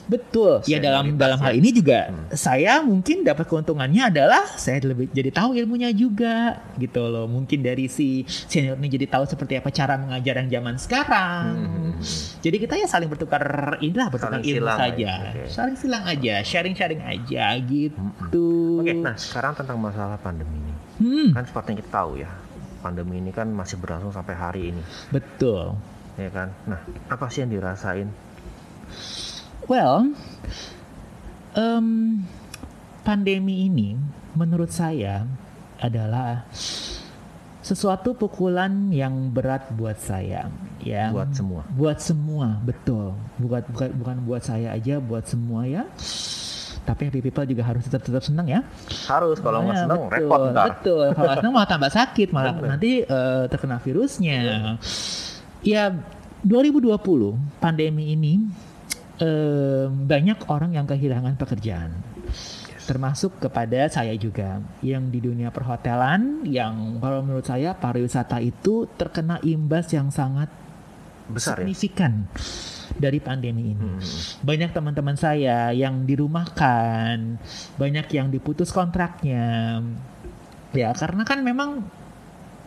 Betul. 0.04 0.58
Ya 0.66 0.82
dalam 0.82 1.14
dalam 1.14 1.38
hal 1.38 1.54
ini 1.54 1.70
juga 1.70 2.10
Hmm. 2.10 2.26
saya 2.32 2.82
mungkin 2.82 3.22
dapat 3.22 3.46
keuntungannya 3.46 4.10
adalah 4.10 4.42
saya 4.50 4.82
lebih 4.82 5.06
jadi 5.08 5.30
tahu 5.30 5.54
ilmunya 5.54 5.90
juga 5.90 6.58
gitu 6.76 7.06
loh. 7.06 7.24
Mungkin 7.24 7.62
dari 7.62 7.86
si 7.86 8.22
senior 8.26 8.74
ini 8.74 8.90
jadi 8.90 9.06
tahu 9.08 9.24
seperti 9.24 9.54
apa 9.54 9.70
cara 9.70 9.94
mengajar 9.94 10.42
yang 10.42 10.50
zaman 10.50 10.74
sekarang. 10.76 11.46
Hmm. 11.54 11.92
Jadi 12.40 12.56
kita 12.58 12.74
ya 12.74 12.86
saling 12.86 13.06
bertukar 13.06 13.42
inilah 13.78 14.10
bertukar 14.10 14.42
Saling 14.42 14.50
ilmu 14.50 14.66
silang 14.66 14.78
saja. 14.78 14.90
aja, 14.90 15.12
oke. 15.30 15.42
Saling 15.46 15.76
silang 15.76 16.04
aja, 16.04 16.34
sharing-sharing 16.42 17.00
aja 17.00 17.44
gitu. 17.62 18.80
Oke, 18.80 18.92
nah 18.92 19.14
sekarang 19.14 19.54
tentang 19.54 19.78
masalah 19.78 20.16
pandemi 20.16 20.56
ini. 20.56 20.74
Hmm, 20.98 21.28
Kan 21.30 21.44
seperti 21.44 21.68
yang 21.70 21.78
kita 21.80 21.92
tahu 21.94 22.10
ya, 22.18 22.30
pandemi 22.80 23.14
ini 23.16 23.30
kan 23.30 23.46
masih 23.46 23.76
berlangsung 23.76 24.10
sampai 24.10 24.34
hari 24.34 24.62
ini, 24.68 24.82
betul. 25.08 25.76
Ya 26.20 26.30
kan? 26.30 26.48
Nah, 26.68 26.80
apa 27.08 27.26
sih 27.32 27.40
yang 27.40 27.50
dirasain? 27.50 28.08
Well, 29.64 30.12
em, 31.54 31.86
pandemi 33.00 33.66
ini 33.66 33.96
menurut 34.34 34.68
saya 34.68 35.24
adalah 35.80 36.44
sesuatu 37.60 38.12
pukulan 38.12 38.90
yang 38.90 39.30
berat 39.30 39.70
buat 39.72 39.94
saya, 39.96 40.50
ya. 40.82 41.14
Buat 41.14 41.30
semua. 41.32 41.62
Buat 41.70 41.98
semua, 42.02 42.46
betul. 42.60 43.14
Bukan 43.38 43.62
bukan 43.70 43.88
bukan 43.94 44.16
buat 44.26 44.42
saya 44.42 44.74
aja, 44.74 44.98
buat 44.98 45.24
semua 45.24 45.64
ya. 45.64 45.86
Tapi 46.80 47.06
happy 47.06 47.20
people 47.22 47.46
juga 47.46 47.62
harus 47.62 47.86
tetap 47.86 48.02
tetap 48.02 48.24
senang 48.24 48.48
ya. 48.50 48.60
Harus 49.06 49.38
kalau 49.38 49.62
nggak 49.62 49.76
Ya, 49.76 49.82
seneng 49.86 50.00
betul, 50.08 50.16
repot 50.18 50.40
ntar. 50.50 50.66
Betul. 50.74 51.04
Kalau 51.14 51.24
nggak 51.28 51.38
senang 51.38 51.52
malah 51.54 51.68
tambah 51.70 51.92
sakit, 51.92 52.28
malah 52.34 52.52
nanti 52.74 52.90
eh, 53.06 53.44
terkena 53.46 53.78
virusnya. 53.78 54.74
Ya 55.60 55.92
2020 56.40 56.96
pandemi 57.60 58.16
ini 58.16 58.48
eh, 59.20 59.86
banyak 59.88 60.48
orang 60.48 60.72
yang 60.72 60.88
kehilangan 60.88 61.36
pekerjaan. 61.36 61.92
Termasuk 62.88 63.38
kepada 63.38 63.86
saya 63.86 64.16
juga 64.18 64.58
yang 64.82 65.12
di 65.12 65.22
dunia 65.22 65.52
perhotelan 65.52 66.42
yang 66.48 66.98
kalau 66.98 67.22
menurut 67.22 67.46
saya 67.46 67.76
pariwisata 67.76 68.42
itu 68.42 68.88
terkena 68.98 69.38
imbas 69.46 69.86
yang 69.94 70.10
sangat 70.10 70.50
Besar 71.30 71.62
ya. 71.62 71.70
signifikan 71.70 72.26
dari 72.98 73.22
pandemi 73.22 73.76
ini. 73.76 73.86
Hmm. 73.86 74.02
Banyak 74.42 74.74
teman-teman 74.74 75.14
saya 75.14 75.70
yang 75.70 76.02
dirumahkan, 76.02 77.38
banyak 77.78 78.06
yang 78.10 78.32
diputus 78.32 78.74
kontraknya. 78.74 79.78
Ya, 80.74 80.90
karena 80.96 81.22
kan 81.22 81.46
memang 81.46 81.86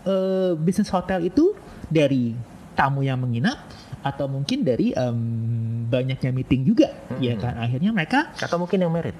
eh, 0.07 0.55
bisnis 0.55 0.87
hotel 0.87 1.27
itu 1.27 1.51
dari 1.91 2.52
tamu 2.73 3.05
yang 3.05 3.21
menginap 3.21 3.69
atau 4.03 4.27
mungkin 4.27 4.67
dari 4.67 4.91
em, 4.91 5.17
banyaknya 5.87 6.35
meeting 6.35 6.67
juga, 6.67 6.91
ya 7.23 7.39
kan. 7.39 7.55
Akhirnya 7.55 7.95
mereka 7.95 8.35
Atau 8.35 8.59
mungkin 8.59 8.83
yang 8.83 8.91
merit. 8.91 9.15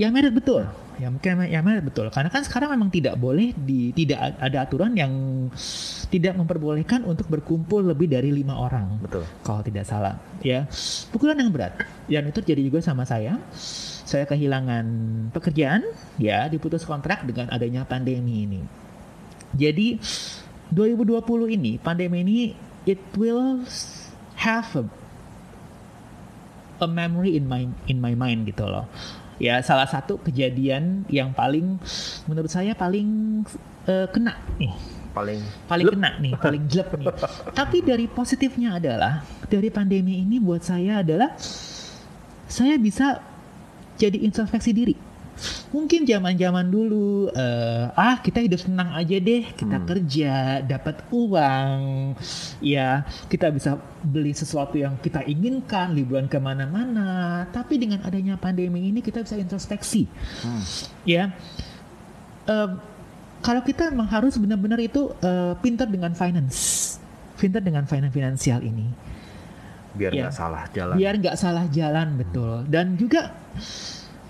Ya 0.00 0.08
merit 0.08 0.32
betul. 0.32 0.64
Ya 0.96 1.12
mungkin 1.12 1.44
ya 1.52 1.60
merit 1.60 1.84
betul. 1.84 2.08
Karena 2.08 2.32
kan 2.32 2.40
sekarang 2.40 2.72
memang 2.72 2.88
tidak 2.88 3.20
boleh 3.20 3.52
di 3.52 3.92
tidak 3.92 4.40
ada 4.40 4.64
aturan 4.64 4.96
yang 4.96 5.12
tidak 6.08 6.32
memperbolehkan 6.36 7.04
untuk 7.04 7.28
berkumpul 7.28 7.84
lebih 7.84 8.08
dari 8.08 8.32
lima 8.32 8.56
orang. 8.56 8.96
Betul. 9.04 9.28
Kalau 9.44 9.60
tidak 9.60 9.84
salah, 9.84 10.16
ya 10.40 10.64
pukulan 11.12 11.36
yang 11.36 11.52
berat. 11.52 11.76
Dan 12.08 12.32
itu 12.32 12.40
terjadi 12.40 12.62
juga 12.72 12.80
sama 12.80 13.04
saya. 13.04 13.36
Saya 14.08 14.28
kehilangan 14.28 14.84
pekerjaan, 15.32 15.84
ya 16.20 16.48
diputus 16.48 16.84
kontrak 16.84 17.24
dengan 17.24 17.48
adanya 17.52 17.84
pandemi 17.84 18.44
ini. 18.44 18.60
Jadi 19.52 20.00
2020 20.72 21.56
ini 21.60 21.76
pandemi 21.76 22.24
ini 22.24 22.38
it 22.88 23.00
will 23.14 23.62
have 24.38 24.68
a 24.74 24.84
a 26.82 26.88
memory 26.90 27.38
in 27.38 27.46
my 27.46 27.70
in 27.86 28.02
my 28.02 28.18
mind 28.18 28.50
gitu 28.50 28.66
loh. 28.66 28.90
Ya 29.38 29.62
salah 29.62 29.86
satu 29.86 30.18
kejadian 30.18 31.06
yang 31.06 31.30
paling 31.30 31.78
menurut 32.26 32.50
saya 32.50 32.74
paling 32.74 33.42
eh, 33.86 34.06
kena 34.10 34.38
nih, 34.58 34.74
Paling 35.12 35.40
paling 35.68 35.86
kena 35.92 36.10
nih, 36.18 36.32
paling 36.40 36.62
jelek 36.66 36.90
nih. 36.96 37.06
Tapi 37.52 37.84
dari 37.84 38.06
positifnya 38.08 38.80
adalah 38.80 39.22
dari 39.46 39.68
pandemi 39.68 40.24
ini 40.24 40.40
buat 40.40 40.64
saya 40.64 41.04
adalah 41.04 41.36
saya 42.48 42.74
bisa 42.80 43.20
jadi 44.00 44.18
introspeksi 44.24 44.72
diri. 44.72 44.96
Mungkin 45.70 46.04
zaman-zaman 46.04 46.66
dulu 46.66 47.30
eh, 47.30 47.86
ah 47.92 48.18
kita 48.18 48.40
hidup 48.40 48.60
senang 48.60 48.92
aja 48.92 49.16
deh, 49.16 49.42
kita 49.52 49.76
Hmm. 49.78 49.86
kerja, 49.86 50.34
dapat 50.60 51.02
uang, 51.08 51.80
ya 52.60 53.02
kita 53.26 53.48
bisa 53.48 53.74
beli 54.00 54.30
sesuatu 54.30 54.76
yang 54.76 54.94
kita 54.98 55.24
inginkan, 55.24 55.92
liburan 55.92 56.26
ke 56.26 56.36
mana-mana. 56.36 57.42
Tapi 57.48 57.76
dengan 57.76 58.02
adanya 58.02 58.36
pandemi 58.36 58.88
ini 58.88 59.00
kita 59.00 59.22
bisa 59.22 59.34
introspeksi, 59.34 60.06
Hmm. 60.42 60.62
ya. 61.02 61.32
Eh, 62.44 62.70
kalau 63.40 63.62
kita 63.62 63.90
memang 63.90 64.06
harus 64.06 64.34
benar-benar 64.36 64.78
itu 64.78 65.10
eh, 65.18 65.54
pintar 65.58 65.86
dengan 65.86 66.12
finance, 66.12 66.94
pintar 67.34 67.58
dengan 67.58 67.82
finance 67.84 68.12
finansial 68.12 68.62
ini 68.62 68.86
biar 69.92 70.08
Iya. 70.08 70.22
nggak 70.24 70.32
salah 70.32 70.64
jalan. 70.72 70.94
biar 70.96 71.14
nggak 71.20 71.36
salah 71.36 71.64
jalan 71.68 72.16
betul 72.16 72.64
dan 72.64 72.96
juga 72.96 73.28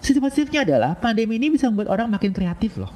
sisi 0.03 0.19
positifnya 0.19 0.67
adalah 0.67 0.99
pandemi 0.99 1.39
ini 1.39 1.55
bisa 1.55 1.71
membuat 1.71 1.95
orang 1.95 2.11
makin 2.11 2.35
kreatif 2.35 2.77
loh 2.77 2.93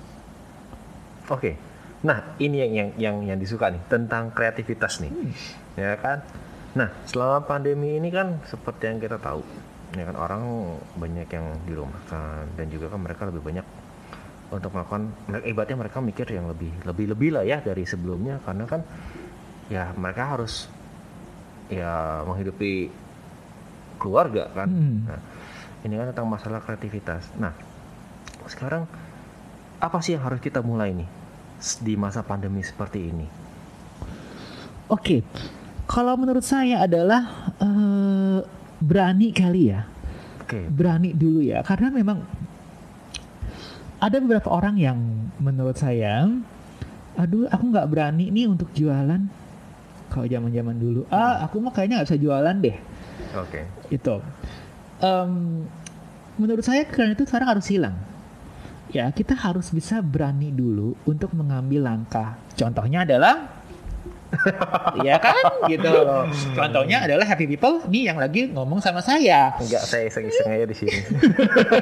Oke. 1.27 1.59
Nah, 2.07 2.39
ini 2.39 2.63
yang 2.63 2.73
yang 2.73 2.89
yang 2.97 3.17
yang 3.35 3.39
disuka 3.41 3.67
nih 3.73 3.83
tentang 3.91 4.31
kreativitas 4.31 5.03
nih. 5.03 5.11
Ya 5.75 5.99
kan? 5.99 6.23
Nah, 6.77 6.93
selama 7.09 7.43
pandemi 7.49 7.99
ini 7.99 8.13
kan 8.13 8.39
seperti 8.47 8.87
yang 8.87 8.99
kita 9.03 9.19
tahu, 9.19 9.43
ya 9.97 10.07
kan 10.07 10.17
orang 10.17 10.43
banyak 10.95 11.27
yang 11.27 11.47
dirumahkan 11.67 12.47
dan 12.55 12.67
juga 12.71 12.93
kan 12.93 13.01
mereka 13.03 13.27
lebih 13.27 13.43
banyak 13.43 13.67
untuk 14.47 14.71
melakukan 14.71 15.11
ibaratnya 15.43 15.75
mereka 15.83 15.99
mikir 15.99 16.31
yang 16.31 16.47
lebih 16.47 16.71
lebih 16.87 17.07
lebih 17.11 17.31
lah 17.35 17.43
ya 17.43 17.59
dari 17.59 17.83
sebelumnya 17.83 18.39
karena 18.47 18.63
kan 18.71 18.87
ya 19.67 19.91
mereka 19.99 20.39
harus 20.39 20.71
ya 21.67 22.23
menghidupi 22.23 22.87
keluarga 23.99 24.47
kan. 24.55 24.69
Hmm. 24.71 24.99
Nah, 25.11 25.21
ini 25.87 25.95
kan 25.97 26.11
tentang 26.11 26.29
masalah 26.29 26.59
kreativitas. 26.61 27.31
Nah, 27.39 27.55
sekarang 28.51 28.85
apa 29.79 29.99
sih 30.03 30.19
yang 30.19 30.27
harus 30.27 30.43
kita 30.43 30.61
mulai 30.61 30.93
nih 30.93 31.09
di 31.81 31.95
masa 31.97 32.21
pandemi 32.27 32.61
seperti 32.61 33.01
ini? 33.07 33.47
oke 34.91 35.23
kalau 35.87 36.15
menurut 36.19 36.43
saya 36.43 36.83
adalah 36.87 37.53
eh, 37.59 38.39
berani 38.83 39.29
kali 39.35 39.63
ya 39.73 39.83
Oke, 40.47 40.71
berani 40.71 41.11
dulu 41.11 41.43
ya 41.43 41.59
karena 41.67 41.91
memang 41.91 42.23
ada 43.99 44.17
beberapa 44.23 44.47
orang 44.53 44.79
yang 44.79 44.99
menurut 45.43 45.75
saya 45.75 46.31
aduh 47.17 47.49
aku 47.51 47.65
nggak 47.73 47.89
berani 47.91 48.31
nih 48.31 48.47
untuk 48.47 48.71
jualan 48.77 49.27
kalau 50.13 50.27
zaman 50.29 50.55
zaman 50.55 50.77
dulu 50.79 51.03
ah 51.11 51.43
aku 51.43 51.59
mah 51.59 51.75
kayaknya 51.75 51.99
nggak 52.03 52.09
bisa 52.15 52.21
jualan 52.21 52.57
deh 52.63 52.77
Oke. 53.35 53.67
itu 53.91 54.17
Em, 55.01 55.65
menurut 56.41 56.65
saya 56.65 56.85
keren 56.89 57.13
itu 57.13 57.29
sekarang 57.29 57.57
harus 57.57 57.67
hilang. 57.69 57.97
Ya 58.95 59.11
kita 59.11 59.35
harus 59.37 59.69
bisa 59.75 60.01
berani 60.01 60.55
dulu 60.55 60.97
untuk 61.05 61.35
mengambil 61.37 61.85
langkah. 61.85 62.39
Contohnya 62.57 63.05
adalah 63.05 63.57
ya 65.07 65.17
kan? 65.21 65.69
Gitu. 65.69 65.85
Loh 65.87 66.27
contohnya 66.55 67.05
adalah 67.05 67.27
happy 67.29 67.47
people 67.47 67.83
nih 67.91 68.13
yang 68.13 68.19
lagi 68.19 68.49
ngomong 68.51 68.81
sama 68.81 69.03
saya. 69.03 69.55
Enggak, 69.59 69.83
saya 69.85 70.09
iseng-iseng 70.09 70.49
aja 70.49 70.67
di 70.67 70.77
sini. 70.77 70.99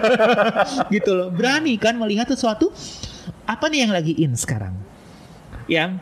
gitu 0.94 1.10
loh. 1.14 1.28
Berani 1.30 1.76
kan 1.78 1.94
melihat 1.96 2.28
sesuatu? 2.28 2.72
Apa 3.44 3.68
nih 3.68 3.88
yang 3.88 3.92
lagi 3.92 4.12
in 4.16 4.32
sekarang? 4.34 4.74
Yang 5.68 6.00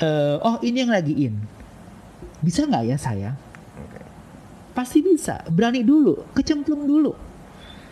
eh, 0.00 0.36
oh 0.40 0.56
ini 0.62 0.86
yang 0.86 0.92
lagi 0.94 1.14
in. 1.14 1.34
Bisa 2.40 2.64
nggak 2.64 2.84
ya 2.86 2.96
saya. 2.98 3.30
Pasti 4.76 5.00
bisa 5.00 5.40
berani 5.48 5.80
dulu 5.80 6.28
kecemplung 6.36 6.84
dulu 6.84 7.16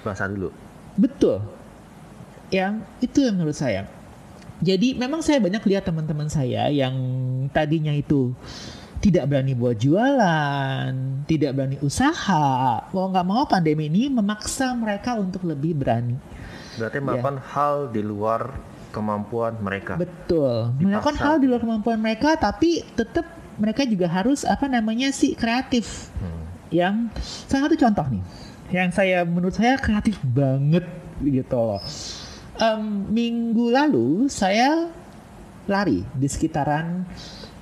Bahasa 0.04 0.28
dulu. 0.28 0.52
betul 1.00 1.40
yang 2.52 2.84
itu 3.00 3.24
yang 3.24 3.40
menurut 3.40 3.56
saya 3.56 3.88
jadi 4.60 4.94
memang 4.94 5.24
saya 5.24 5.40
banyak 5.40 5.64
lihat 5.64 5.88
teman-teman 5.88 6.28
saya 6.28 6.68
yang 6.68 6.94
tadinya 7.50 7.90
itu 7.90 8.36
tidak 9.04 9.28
berani 9.28 9.52
buat 9.52 9.76
jualan, 9.76 10.88
tidak 11.28 11.52
berani 11.52 11.76
usaha, 11.84 12.88
mau 12.88 13.12
nggak 13.12 13.26
mau 13.28 13.44
pandemi 13.44 13.92
ini 13.92 14.08
memaksa 14.08 14.72
mereka 14.72 15.20
untuk 15.20 15.44
lebih 15.44 15.76
berani. 15.76 16.16
Berarti 16.80 16.98
melakukan 17.04 17.36
hal 17.52 17.92
di 17.92 18.00
luar 18.00 18.56
kemampuan 18.96 19.60
mereka. 19.60 20.00
Betul. 20.00 20.72
Dipaksa. 20.80 20.88
Melakukan 20.88 21.16
hal 21.20 21.34
di 21.36 21.46
luar 21.52 21.60
kemampuan 21.60 21.98
mereka, 22.00 22.32
tapi 22.40 22.80
tetap 22.96 23.28
mereka 23.60 23.84
juga 23.84 24.08
harus 24.08 24.40
apa 24.48 24.72
namanya 24.72 25.12
sih 25.12 25.36
kreatif. 25.36 26.08
Hmm. 26.16 26.43
Yang 26.70 27.12
salah 27.48 27.68
satu 27.68 27.76
contoh 27.76 28.06
nih, 28.08 28.22
yang 28.72 28.88
saya 28.90 29.24
menurut 29.24 29.52
saya 29.52 29.76
kreatif 29.76 30.16
banget 30.22 30.84
gitu 31.20 31.56
loh. 31.56 31.82
Em, 32.54 32.82
minggu 33.10 33.74
lalu 33.74 34.30
saya 34.30 34.88
lari 35.66 36.06
di 36.14 36.28
sekitaran 36.28 37.02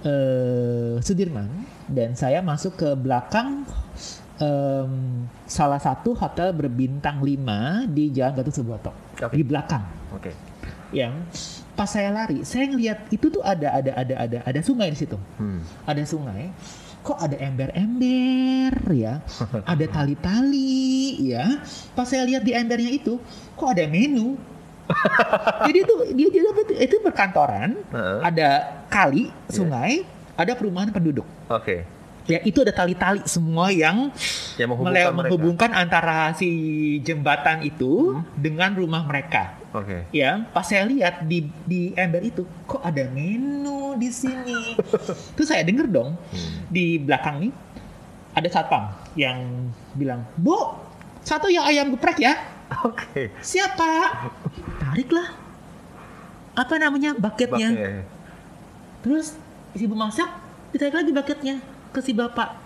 eh, 0.03 0.99
Sudirman 0.99 1.49
dan 1.89 2.13
saya 2.13 2.43
masuk 2.43 2.77
ke 2.77 2.89
belakang 2.93 3.63
em, 4.37 4.93
salah 5.47 5.79
satu 5.79 6.13
hotel 6.13 6.51
berbintang 6.53 7.23
5 7.23 7.89
di 7.89 8.11
Jalan 8.11 8.33
Gatot 8.35 8.55
Subroto 8.55 8.93
Oke. 9.17 9.33
di 9.33 9.43
belakang 9.47 9.85
Oke. 10.13 10.33
yang 10.93 11.25
pas 11.73 11.89
saya 11.89 12.13
lari 12.13 12.45
saya 12.45 12.69
ngeliat 12.69 13.09
itu 13.09 13.31
tuh 13.31 13.41
ada 13.41 13.73
ada 13.73 13.97
ada 13.97 14.15
ada 14.19 14.39
ada 14.45 14.61
sungai 14.61 14.91
di 14.91 14.99
situ 14.99 15.17
Hmm. 15.39 15.63
ada 15.87 16.03
sungai 16.05 16.53
kok 17.03 17.19
ada 17.19 17.35
ember-ember 17.37 18.73
ya? 18.89 19.19
Ada 19.65 19.87
tali-tali 19.87 21.19
ya? 21.25 21.61
Pas 21.93 22.07
saya 22.07 22.23
lihat 22.23 22.41
di 22.41 22.55
embernya 22.55 22.91
itu 22.91 23.19
kok 23.53 23.69
ada 23.69 23.85
menu? 23.85 24.39
Jadi 25.67 25.79
itu 25.79 25.95
dia 26.13 26.29
dia 26.29 26.43
apa 26.45 26.61
itu, 26.75 26.97
perkantoran 27.01 27.71
Heeh. 27.87 28.19
ada 28.21 28.49
kali 28.87 29.31
sungai 29.47 30.03
ada 30.35 30.53
perumahan 30.53 30.91
penduduk. 30.91 31.27
Oke. 31.49 31.85
ya 32.23 32.39
itu 32.41 32.63
ada 32.63 32.71
tali-tali 32.71 33.19
semua 33.27 33.67
yang 33.69 34.15
Yang 34.55 34.69
menghubungkan 34.71 34.95
mele- 34.95 35.03
mereka. 35.03 35.19
menghubungkan 35.19 35.71
antara 35.75 36.19
si 36.33 36.49
jembatan 37.03 37.67
itu 37.67 38.15
dengan 38.33 38.71
rumah 38.73 39.03
mereka 39.03 39.59
Oke. 39.73 40.05
ya 40.13 40.45
pas 40.51 40.63
saya 40.63 40.85
lihat 40.85 41.25
di 41.25 41.49
di 41.65 41.91
ember 41.93 42.21
itu 42.21 42.45
kok 42.65 42.81
ada 42.81 43.09
menu 43.09 43.97
di 43.97 44.09
sini 44.09 44.77
terus 45.35 45.49
saya 45.49 45.65
denger 45.65 45.89
dong 45.89 46.13
Hmm. 46.29 46.53
di 46.69 46.97
belakang 46.97 47.41
nih 47.41 47.53
ada 48.33 48.49
satpam 48.49 48.89
yang 49.13 49.69
bilang 49.93 50.25
bu 50.35 50.57
satu 51.21 51.49
yang 51.49 51.65
ayam 51.65 51.89
geprek 51.91 52.17
ya 52.17 52.37
Oke. 52.85 53.29
siapa 53.41 54.13
tariklah 54.79 55.29
apa 56.53 56.75
namanya 56.77 57.13
bucketnya 57.13 57.69
Oke. 57.71 57.93
terus 59.01 59.37
si 59.73 59.83
ibu 59.83 59.93
masak 59.93 60.29
ditarik 60.71 60.95
lagi 60.95 61.11
bucketnya 61.11 61.57
ke 61.91 62.01
si 62.01 62.13
bapak 62.13 62.57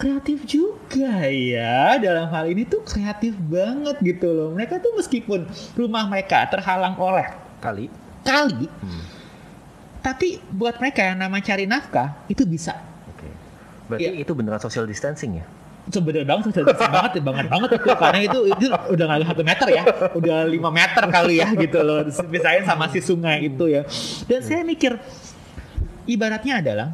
kreatif 0.00 0.48
juga 0.48 1.28
ya 1.28 2.00
dalam 2.00 2.26
hal 2.26 2.48
ini 2.48 2.64
tuh 2.64 2.80
kreatif 2.80 3.36
banget 3.36 4.00
gitu 4.00 4.26
loh 4.26 4.48
mereka 4.50 4.80
tuh 4.80 4.96
meskipun 4.96 5.44
rumah 5.76 6.08
mereka 6.08 6.48
terhalang 6.48 6.96
oleh 6.96 7.28
Kali. 7.60 7.92
kali 8.24 8.64
Hmm. 8.80 9.04
tapi 10.00 10.40
buat 10.48 10.80
mereka 10.80 11.04
yang 11.04 11.20
nama 11.20 11.36
cari 11.38 11.68
nafkah 11.68 12.16
itu 12.26 12.48
bisa 12.48 12.72
Oke. 13.06 13.28
Berarti 13.86 14.08
Iya. 14.08 14.12
itu 14.18 14.32
beneran 14.32 14.56
social 14.58 14.88
distancing 14.88 15.36
ya? 15.36 15.46
sebenarnya 15.90 16.22
banget 16.24 16.44
sudah 16.54 16.64
banget 16.70 17.12
banget 17.28 17.46
banget 17.48 17.70
itu 17.74 17.88
karena 17.90 18.20
itu 18.22 18.38
itu 18.46 18.64
udah 18.68 19.04
nggak 19.04 19.26
satu 19.26 19.42
meter 19.42 19.66
ya 19.70 19.82
udah 20.12 20.38
lima 20.46 20.70
meter 20.70 21.02
kali 21.08 21.40
ya 21.40 21.48
gitu 21.56 21.82
loh 21.82 22.04
misalnya 22.28 22.62
sama 22.62 22.86
si 22.88 23.00
sungai 23.00 23.42
itu 23.42 23.64
ya 23.66 23.82
dan 24.24 24.40
saya 24.40 24.62
mikir 24.62 24.96
ibaratnya 26.04 26.60
adalah 26.60 26.88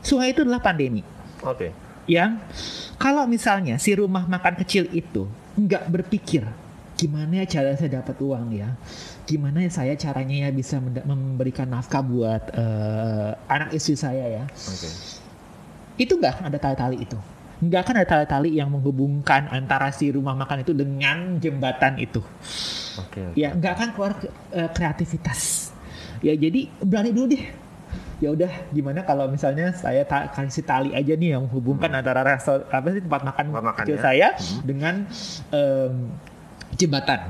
sungai 0.00 0.30
itu 0.30 0.40
adalah 0.40 0.60
pandemi 0.60 1.02
Oke. 1.42 1.83
Yang 2.04 2.36
kalau 2.96 3.24
misalnya 3.24 3.80
si 3.80 3.96
rumah 3.96 4.28
makan 4.28 4.60
kecil 4.60 4.88
itu 4.92 5.24
nggak 5.56 5.88
berpikir 5.88 6.44
gimana 6.94 7.42
ya 7.42 7.46
cara 7.48 7.74
saya 7.74 8.00
dapat 8.00 8.16
uang 8.22 8.54
ya 8.54 8.70
gimana 9.26 9.64
ya 9.64 9.70
saya 9.72 9.94
caranya 9.96 10.46
ya 10.46 10.50
bisa 10.52 10.78
memberikan 10.80 11.66
nafkah 11.66 12.04
buat 12.04 12.42
eh, 12.54 13.30
anak 13.50 13.74
istri 13.74 13.96
saya 13.96 14.24
ya 14.30 14.44
Oke. 14.46 14.88
itu 15.98 16.12
nggak 16.14 16.38
akan 16.38 16.44
ada 16.52 16.58
tali-tali 16.60 17.02
itu 17.02 17.18
nggak 17.64 17.80
akan 17.82 17.94
ada 18.02 18.08
tali-tali 18.08 18.50
yang 18.54 18.68
menghubungkan 18.68 19.48
antara 19.48 19.88
si 19.90 20.12
rumah 20.12 20.36
makan 20.36 20.62
itu 20.62 20.76
dengan 20.76 21.40
jembatan 21.40 21.96
itu 21.98 22.20
Oke. 23.00 23.32
oke. 23.32 23.38
ya 23.38 23.56
nggak 23.56 23.72
akan 23.74 23.88
keluar 23.96 24.12
ke- 24.20 24.30
eh, 24.52 24.70
kreativitas 24.70 25.72
ya 26.20 26.36
jadi 26.36 26.68
berani 26.78 27.10
dulu 27.10 27.26
deh 27.34 27.44
ya 28.24 28.32
udah 28.32 28.48
gimana 28.72 29.04
kalau 29.04 29.28
misalnya 29.28 29.70
saya 29.70 30.00
ta- 30.02 30.32
kasih 30.32 30.64
tali 30.64 30.90
aja 30.90 31.12
nih 31.12 31.36
yang 31.36 31.44
menghubungkan 31.44 31.92
antara 31.92 32.24
resto 32.24 32.64
apa 32.66 32.88
sih 32.88 33.04
tempat 33.04 33.20
makan 33.22 33.44
Tempat 33.52 33.64
makan 33.68 33.84
kecil 33.84 33.96
ya. 33.96 34.02
saya 34.02 34.28
dengan 34.64 35.04
em, 35.50 35.94
jembatan 36.74 37.20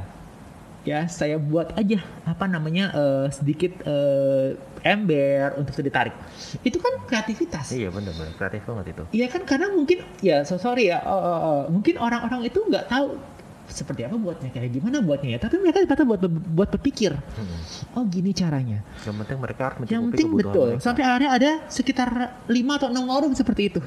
ya 0.85 1.09
saya 1.09 1.41
buat 1.41 1.73
aja 1.75 1.97
apa 2.23 2.45
namanya 2.45 2.93
eh, 2.93 3.27
sedikit 3.29 3.73
eh, 3.83 4.53
ember 4.85 5.57
untuk 5.57 5.81
ditarik 5.81 6.13
itu 6.61 6.77
kan 6.77 7.01
kreativitas 7.09 7.73
Iya 7.73 7.89
bener-bener 7.89 8.37
kreatif 8.37 8.69
banget 8.69 8.93
itu. 8.93 9.03
Iya 9.17 9.27
kan 9.33 9.49
karena 9.49 9.73
mungkin 9.73 10.05
ya 10.21 10.45
so 10.45 10.61
sorry 10.61 10.93
ya 10.93 11.01
oh, 11.03 11.17
oh, 11.17 11.39
oh. 11.41 11.61
mungkin 11.73 11.97
orang-orang 11.97 12.45
itu 12.45 12.61
nggak 12.61 12.87
tahu 12.87 13.17
seperti 13.65 14.05
apa 14.05 14.17
buatnya 14.21 14.53
kayak 14.53 14.71
gimana 14.77 15.01
buatnya 15.01 15.37
ya? 15.37 15.39
Tapi 15.41 15.57
mereka 15.61 15.83
ternyata 15.85 16.05
buat 16.05 16.21
buat 16.29 16.69
berpikir. 16.79 17.17
Hmm. 17.17 17.61
oh 17.99 18.05
gini 18.09 18.31
caranya. 18.37 18.85
Yang 19.05 19.17
penting 19.25 19.39
mereka 19.41 19.63
harus 19.73 19.89
yang 19.89 20.03
penting 20.13 20.29
betul. 20.37 20.69
mereka. 20.77 20.85
sampai 20.85 21.03
akhirnya 21.05 21.31
ada 21.33 21.51
sekitar 21.73 22.09
5 22.47 22.77
atau 22.79 22.89
enam 22.93 23.05
orang 23.09 23.33
seperti 23.33 23.63
itu. 23.73 23.81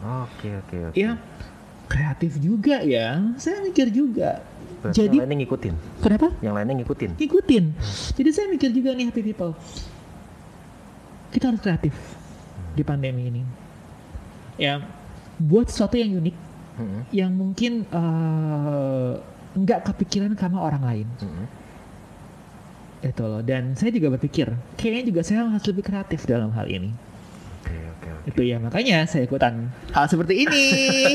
Oke 0.00 0.48
oke 0.64 0.76
oke. 0.90 0.96
ya 0.96 1.20
kreatif 1.86 2.38
juga 2.42 2.82
ya. 2.82 3.22
Saya 3.38 3.62
mikir 3.62 3.92
juga. 3.94 4.42
Berarti 4.80 4.96
jadi 4.96 5.16
yang 5.20 5.28
lainnya 5.28 5.38
ngikutin. 5.44 5.74
kenapa? 6.00 6.28
Yang 6.40 6.54
lainnya 6.56 6.74
ngikutin. 6.80 7.10
ikutin 7.20 7.64
jadi 8.16 8.30
saya 8.32 8.46
mikir 8.48 8.70
juga 8.72 8.96
nih 8.96 9.12
happy 9.12 9.22
people. 9.22 9.52
Kita 11.30 11.52
harus 11.52 11.60
kreatif 11.60 11.94
di 12.72 12.82
pandemi 12.82 13.28
ini. 13.28 13.42
Ya 14.56 14.80
buat 15.40 15.72
sesuatu 15.72 15.96
yang 15.96 16.20
unik 16.20 16.36
Hmm. 16.80 17.00
yang 17.12 17.36
mungkin 17.36 17.84
nggak 19.52 19.80
kepikiran 19.92 20.32
sama 20.40 20.64
orang 20.64 20.82
lain. 20.82 21.08
Hmm. 21.20 21.46
itu 23.00 23.24
loh. 23.24 23.40
Dan 23.40 23.72
saya 23.76 23.92
juga 23.96 24.12
berpikir 24.12 24.52
kayaknya 24.76 25.08
juga 25.08 25.20
saya 25.24 25.48
harus 25.48 25.64
lebih 25.64 25.84
kreatif 25.84 26.28
dalam 26.28 26.52
hal 26.52 26.68
ini. 26.68 26.92
Oke 27.60 27.76
oke 27.76 28.08
oke. 28.12 28.28
itu 28.28 28.40
ya 28.44 28.56
makanya 28.60 29.08
saya 29.08 29.24
ikutan 29.24 29.72
hal 29.92 30.04
seperti 30.08 30.44
ini. 30.44 30.66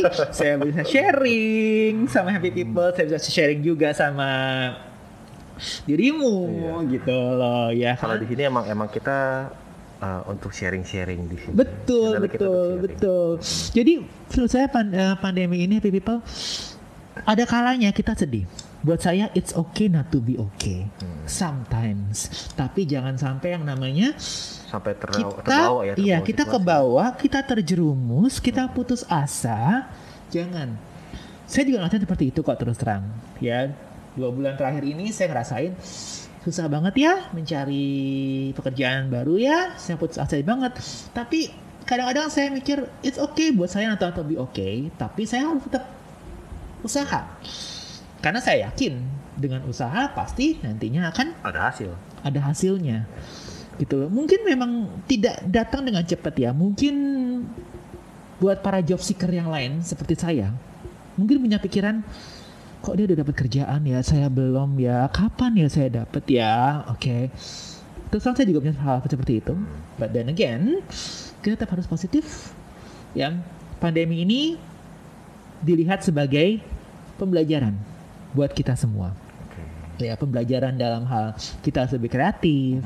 Saya 0.38 0.58
bisa 0.62 0.82
sharing 0.86 2.06
sama 2.10 2.34
happy 2.34 2.50
people 2.54 2.90
saya 2.94 3.06
bisa 3.06 3.30
sharing 3.30 3.62
juga 3.62 3.94
sama 3.94 4.30
dirimu 5.88 6.84
gitu 6.92 7.16
loh 7.16 7.72
ya 7.72 7.96
Kalau 7.96 8.20
di 8.20 8.28
sini 8.28 8.44
emang 8.50 8.66
emang 8.68 8.90
kita 8.92 9.50
uh, 10.00 10.22
untuk 10.28 10.52
sharing-sharing 10.52 11.28
di 11.28 11.38
sini. 11.38 11.54
betul 11.54 12.20
kita 12.20 12.24
betul 12.26 12.68
betul. 12.82 13.28
Jadi 13.72 13.94
menurut 14.04 14.52
saya 14.52 14.68
pan- 14.68 14.92
eh, 14.92 15.16
pandemi 15.20 15.64
ini 15.64 15.80
happy 15.80 15.92
people 15.92 16.20
ada 17.24 17.44
kalanya 17.48 17.92
kita 17.92 18.12
sedih. 18.14 18.44
Buat 18.86 19.02
saya 19.02 19.34
it's 19.34 19.56
okay 19.56 19.90
not 19.90 20.14
to 20.14 20.22
be 20.22 20.38
okay. 20.38 20.86
Hmm. 21.02 21.26
sometimes. 21.26 22.30
Tapi 22.54 22.86
jangan 22.86 23.18
sampai 23.18 23.58
yang 23.58 23.66
namanya 23.66 24.14
Sampai 24.66 24.94
terbawa, 24.94 25.32
kita 25.32 25.42
terbawa 25.42 25.80
ya. 25.82 25.94
iya 25.96 26.18
terbawa 26.20 26.28
kita 26.28 26.44
ke 26.46 26.58
bawah 26.60 27.08
kita 27.16 27.40
terjerumus 27.42 28.38
kita 28.38 28.68
putus 28.70 29.02
asa. 29.08 29.90
Jangan. 30.30 30.76
Saya 31.46 31.64
juga 31.66 31.86
ngerasain 31.86 32.04
seperti 32.04 32.26
itu 32.34 32.40
kok 32.42 32.58
terus 32.58 32.78
terang. 32.78 33.06
Ya 33.42 33.74
dua 34.16 34.32
bulan 34.32 34.56
terakhir 34.56 34.84
ini 34.86 35.12
saya 35.12 35.34
ngerasain 35.34 35.72
susah 36.46 36.70
banget 36.70 36.94
ya 37.02 37.14
mencari 37.34 38.54
pekerjaan 38.54 39.10
baru 39.10 39.42
ya. 39.42 39.74
Saya 39.82 39.98
putus 39.98 40.22
asa 40.22 40.38
banget. 40.46 40.78
Tapi 41.10 41.50
kadang-kadang 41.90 42.30
saya 42.30 42.54
mikir 42.54 42.86
it's 43.02 43.18
okay 43.18 43.50
buat 43.50 43.70
saya 43.70 43.94
atau 43.98 44.10
atau 44.10 44.22
be 44.26 44.38
okay 44.38 44.90
tapi 44.98 45.26
saya 45.26 45.50
harus 45.50 45.66
tetap 45.66 45.90
usaha. 46.86 47.26
Karena 48.22 48.40
saya 48.42 48.70
yakin 48.70 49.02
dengan 49.36 49.66
usaha 49.66 50.14
pasti 50.14 50.62
nantinya 50.62 51.10
akan 51.10 51.34
Ada 51.42 51.60
hasil. 51.74 51.92
ada 52.22 52.40
hasilnya. 52.46 53.10
Gitu. 53.82 53.98
Loh 53.98 54.10
mungkin 54.14 54.46
memang 54.46 55.02
tidak 55.10 55.42
datang 55.50 55.82
dengan 55.82 56.06
cepat 56.06 56.34
ya. 56.38 56.54
Mungkin 56.54 56.96
buat 58.38 58.62
para 58.62 58.86
job 58.86 59.02
seeker 59.02 59.32
yang 59.32 59.50
lain 59.50 59.82
seperti 59.82 60.14
saya 60.14 60.52
mungkin 61.16 61.40
punya 61.40 61.58
pikiran 61.60 62.04
kok 62.86 62.94
dia 63.02 63.10
udah 63.10 63.18
dapat 63.26 63.34
kerjaan 63.34 63.82
ya? 63.90 64.00
Saya 64.06 64.30
belum 64.30 64.78
ya. 64.78 65.10
Kapan 65.10 65.58
ya 65.58 65.68
saya 65.74 66.06
dapat 66.06 66.24
ya? 66.30 66.86
Oke. 66.94 67.34
Terus 68.14 68.22
terang 68.22 68.38
saya 68.38 68.46
juga 68.46 68.62
punya 68.62 68.78
hal 68.78 69.02
seperti 69.02 69.42
itu. 69.42 69.58
But 69.98 70.14
then 70.14 70.30
again 70.30 70.86
kita 71.42 71.58
tetap 71.58 71.74
harus 71.74 71.90
positif. 71.90 72.54
Ya 73.18 73.34
pandemi 73.82 74.22
ini 74.22 74.62
dilihat 75.66 76.06
sebagai 76.06 76.62
pembelajaran 77.18 77.74
buat 78.38 78.54
kita 78.54 78.78
semua. 78.78 79.18
Ya 79.98 80.14
pembelajaran 80.14 80.78
dalam 80.78 81.10
hal 81.10 81.34
kita 81.66 81.88
harus 81.88 81.98
lebih 81.98 82.14
kreatif 82.14 82.86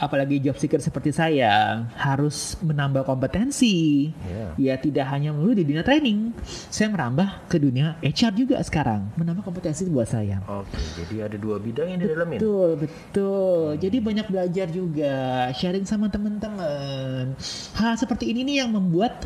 apalagi 0.00 0.40
job 0.40 0.56
seeker 0.56 0.80
seperti 0.80 1.12
saya 1.12 1.84
harus 2.00 2.56
menambah 2.64 3.04
kompetensi. 3.04 4.08
Iya. 4.10 4.48
ya 4.56 4.74
tidak 4.80 5.06
hanya 5.12 5.36
melulu 5.36 5.60
di 5.60 5.64
dunia 5.68 5.84
training. 5.84 6.32
Saya 6.72 6.88
merambah 6.88 7.46
ke 7.46 7.60
dunia 7.60 8.00
HR 8.00 8.32
juga 8.32 8.56
sekarang 8.64 9.12
menambah 9.20 9.44
kompetensi 9.44 9.84
buat 9.92 10.08
saya. 10.08 10.40
Oke, 10.48 10.80
jadi 10.96 11.28
ada 11.28 11.36
dua 11.36 11.60
bidang 11.60 11.92
yang 11.92 12.00
didalamin. 12.00 12.40
betul 12.40 12.70
betul. 12.80 13.76
Jadi 13.76 13.96
banyak 14.00 14.26
belajar 14.32 14.66
juga 14.72 15.14
sharing 15.52 15.84
sama 15.84 16.08
teman-teman. 16.08 17.36
Hal 17.76 17.94
seperti 18.00 18.32
ini 18.32 18.42
nih 18.48 18.56
yang 18.64 18.72
membuat 18.72 19.20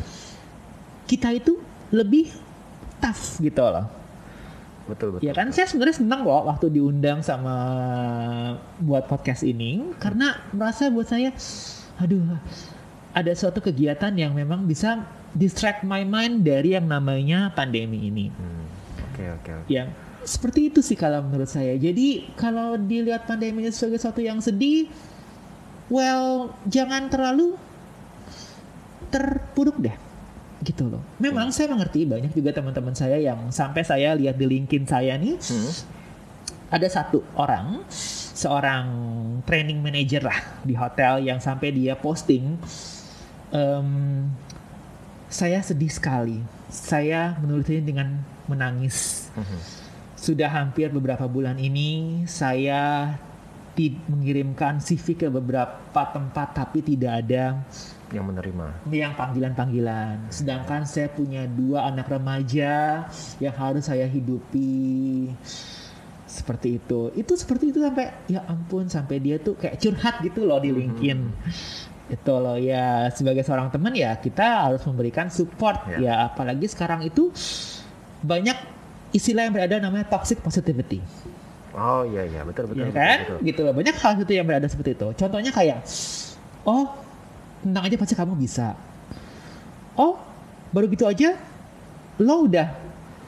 kita 1.07 1.31
itu 1.31 1.57
lebih 1.95 2.27
tough 2.99 3.39
gitu 3.39 3.63
loh 3.63 4.04
Betul 4.85 5.17
betul. 5.17 5.25
Ya 5.25 5.33
kan 5.33 5.49
saya 5.49 5.65
sebenarnya 5.65 5.97
senang 5.97 6.21
kok 6.21 6.45
waktu 6.45 6.67
diundang 6.69 7.25
sama 7.25 7.55
buat 8.77 9.09
podcast 9.09 9.41
ini 9.41 9.81
karena 9.97 10.37
merasa 10.53 10.93
buat 10.93 11.09
saya 11.09 11.33
aduh 11.97 12.37
ada 13.15 13.31
suatu 13.33 13.63
kegiatan 13.63 14.13
yang 14.13 14.35
memang 14.35 14.67
bisa 14.67 15.07
distract 15.33 15.81
my 15.81 16.05
mind 16.05 16.45
dari 16.45 16.77
yang 16.77 16.85
namanya 16.85 17.49
pandemi 17.55 18.11
ini. 18.11 18.29
Hmm, 18.29 18.65
Oke 19.09 19.23
oke 19.31 19.51
oke. 19.63 19.69
Ya 19.71 19.89
seperti 20.25 20.69
itu 20.73 20.85
sih 20.85 20.97
kalau 20.97 21.25
menurut 21.25 21.49
saya. 21.49 21.73
Jadi 21.77 22.33
kalau 22.37 22.77
dilihat 22.77 23.25
pandemi 23.25 23.65
sebagai 23.73 23.97
sesuatu 24.01 24.21
yang 24.21 24.37
sedih, 24.37 24.85
well 25.89 26.53
jangan 26.69 27.09
terlalu 27.09 27.57
terpuruk 29.09 29.77
deh 29.81 30.04
gitu 30.65 30.89
loh. 30.89 31.01
Memang 31.21 31.53
saya 31.53 31.69
mengerti 31.69 32.03
banyak 32.03 32.33
juga 32.33 32.49
teman-teman 32.51 32.91
saya 32.91 33.15
yang 33.15 33.53
sampai 33.53 33.85
saya 33.85 34.17
lihat 34.17 34.33
di 34.33 34.45
LinkedIn 34.49 34.83
saya 34.83 35.13
nih 35.15 35.37
Hmm. 35.37 35.71
ada 36.73 36.87
satu 36.89 37.21
orang 37.37 37.85
seorang 38.35 38.85
training 39.45 39.79
manager 39.79 40.25
lah 40.25 40.39
di 40.59 40.73
hotel 40.73 41.21
yang 41.21 41.37
sampai 41.37 41.69
dia 41.71 41.93
posting 41.95 42.57
em, 43.49 43.87
saya 45.29 45.61
sedih 45.61 45.87
sekali 45.87 46.41
saya 46.67 47.37
menulisnya 47.39 47.79
dengan 47.79 48.19
menangis 48.45 49.29
Mhm. 49.31 49.57
sudah 50.17 50.49
hampir 50.49 50.89
beberapa 50.89 51.29
bulan 51.29 51.55
ini 51.55 52.23
saya 52.25 53.13
mengirimkan 54.07 54.79
CV 54.79 55.15
ke 55.15 55.27
beberapa 55.27 56.01
tempat 56.07 56.55
tapi 56.55 56.79
tidak 56.79 57.27
ada 57.27 57.59
Yang 58.13 58.25
menerima. 58.31 58.67
yang 58.93 59.13
panggilan-panggilan. 59.17 60.29
Sedangkan 60.29 60.85
saya 60.85 61.09
punya 61.09 61.49
dua 61.49 61.89
anak 61.89 62.05
remaja 62.09 63.05
yang 63.41 63.55
harus 63.57 63.89
saya 63.89 64.05
hidupi. 64.05 65.31
Seperti 66.25 66.77
itu. 66.77 67.09
Itu 67.15 67.33
seperti 67.33 67.71
itu 67.71 67.79
sampai 67.81 68.11
ya 68.27 68.43
ampun 68.45 68.91
sampai 68.91 69.17
dia 69.17 69.39
tuh 69.41 69.55
kayak 69.57 69.79
curhat 69.79 70.21
gitu 70.21 70.45
loh 70.45 70.61
di 70.61 70.69
LinkedIn. 70.69 71.19
Itu 72.05 72.37
loh 72.37 72.59
ya 72.59 73.09
sebagai 73.09 73.41
seorang 73.41 73.73
teman 73.73 73.95
ya 73.97 74.13
kita 74.21 74.69
harus 74.69 74.85
memberikan 74.85 75.31
support 75.33 75.81
Ya. 75.89 75.97
ya 75.97 76.13
apalagi 76.29 76.69
sekarang 76.69 77.01
itu 77.01 77.33
banyak 78.21 78.57
istilah 79.13 79.47
yang 79.47 79.53
berada 79.55 79.79
namanya 79.81 80.05
toxic 80.11 80.43
positivity. 80.43 80.99
Oh 81.75 82.03
iya 82.07 82.23
iya 82.27 82.41
betul 82.43 82.71
betul. 82.71 82.83
Ya 82.83 82.91
betul, 82.91 82.99
kan? 82.99 83.17
betul. 83.25 83.37
Gitu 83.43 83.59
loh. 83.63 83.73
Banyak 83.73 83.95
hal 83.95 84.11
itu 84.21 84.33
yang 84.35 84.45
berada 84.47 84.67
seperti 84.67 84.91
itu. 84.95 85.07
Contohnya 85.15 85.51
kayak, 85.51 85.79
oh, 86.63 86.83
tentang 87.65 87.83
aja 87.89 87.97
pasti 87.97 88.13
kamu 88.13 88.37
bisa. 88.37 88.77
Oh, 89.97 90.21
baru 90.69 90.85
gitu 90.93 91.09
aja, 91.09 91.33
lo 92.21 92.45
udah 92.45 92.69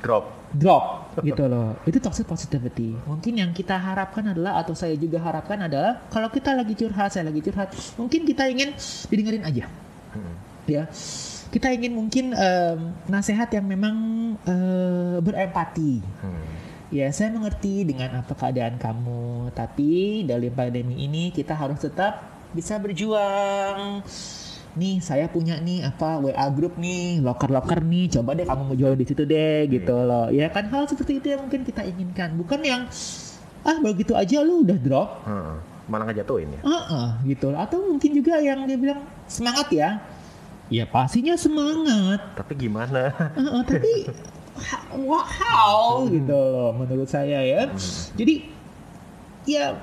Drop. 0.06 0.26
drop 0.54 1.12
gitu 1.26 1.50
loh. 1.50 1.76
Itu 1.84 1.98
toxic 1.98 2.30
positivity. 2.30 2.94
Mungkin 3.10 3.34
yang 3.42 3.52
kita 3.52 3.74
harapkan 3.74 4.32
adalah 4.32 4.62
atau 4.62 4.78
saya 4.78 4.94
juga 4.94 5.18
harapkan 5.18 5.58
adalah 5.58 6.06
kalau 6.14 6.30
kita 6.30 6.54
lagi 6.54 6.78
curhat, 6.78 7.18
saya 7.18 7.28
lagi 7.28 7.42
curhat, 7.42 7.74
mungkin 7.98 8.24
kita 8.24 8.46
ingin 8.48 8.72
didengerin 9.10 9.44
aja. 9.44 9.66
Hmm. 10.14 10.36
Ya. 10.70 10.86
Kita 11.48 11.74
ingin 11.74 11.98
mungkin 11.98 12.38
em, 12.38 12.80
nasihat 13.10 13.50
yang 13.50 13.66
memang 13.66 13.96
eh, 14.46 15.18
berempati. 15.20 15.94
Hmm. 16.22 16.46
Ya, 16.88 17.12
saya 17.12 17.36
mengerti 17.36 17.84
dengan 17.84 18.24
apa 18.24 18.32
keadaan 18.32 18.80
kamu, 18.80 19.52
tapi 19.52 20.24
dalam 20.24 20.54
pandemi 20.56 21.04
ini 21.04 21.36
kita 21.36 21.52
harus 21.52 21.84
tetap 21.84 22.37
bisa 22.56 22.80
berjuang. 22.80 24.02
Nih, 24.78 25.02
saya 25.02 25.26
punya 25.26 25.58
nih 25.58 25.90
apa 25.90 26.22
WA 26.22 26.48
group 26.54 26.78
nih, 26.78 27.18
loker-loker 27.26 27.82
nih, 27.82 28.14
coba 28.14 28.38
deh 28.38 28.46
kamu 28.46 28.62
mau 28.62 28.78
jual 28.78 28.94
di 28.94 29.06
situ 29.10 29.26
deh 29.26 29.66
gitu 29.66 29.96
loh. 30.06 30.30
Ya 30.30 30.54
kan 30.54 30.70
hal 30.70 30.86
seperti 30.86 31.18
itu 31.18 31.34
yang 31.34 31.42
mungkin 31.50 31.66
kita 31.66 31.82
inginkan, 31.82 32.38
bukan 32.38 32.62
yang 32.62 32.82
ah 33.66 33.78
baru 33.82 33.98
gitu 33.98 34.14
aja 34.14 34.46
lu 34.46 34.62
udah 34.62 34.78
drop. 34.78 35.10
Hmm. 35.26 35.58
Malah 35.90 36.14
ngejatuhin 36.14 36.52
ya. 36.52 36.62
Heeh, 36.62 37.08
gitu 37.34 37.50
loh. 37.50 37.58
Atau 37.58 37.80
mungkin 37.90 38.12
juga 38.14 38.38
yang 38.38 38.70
dia 38.70 38.78
bilang 38.78 39.02
semangat 39.26 39.68
ya. 39.74 39.98
Ya 40.70 40.86
pastinya 40.86 41.34
semangat. 41.40 42.22
Tapi 42.38 42.54
gimana? 42.68 43.10
Heeh, 43.34 43.62
tapi 43.66 43.92
ha- 44.62 44.86
wah, 45.00 45.26
how 45.26 46.06
gitu 46.06 46.38
loh 46.38 46.76
menurut 46.76 47.10
saya 47.10 47.40
ya. 47.42 47.72
Jadi 48.14 48.46
ya 49.48 49.80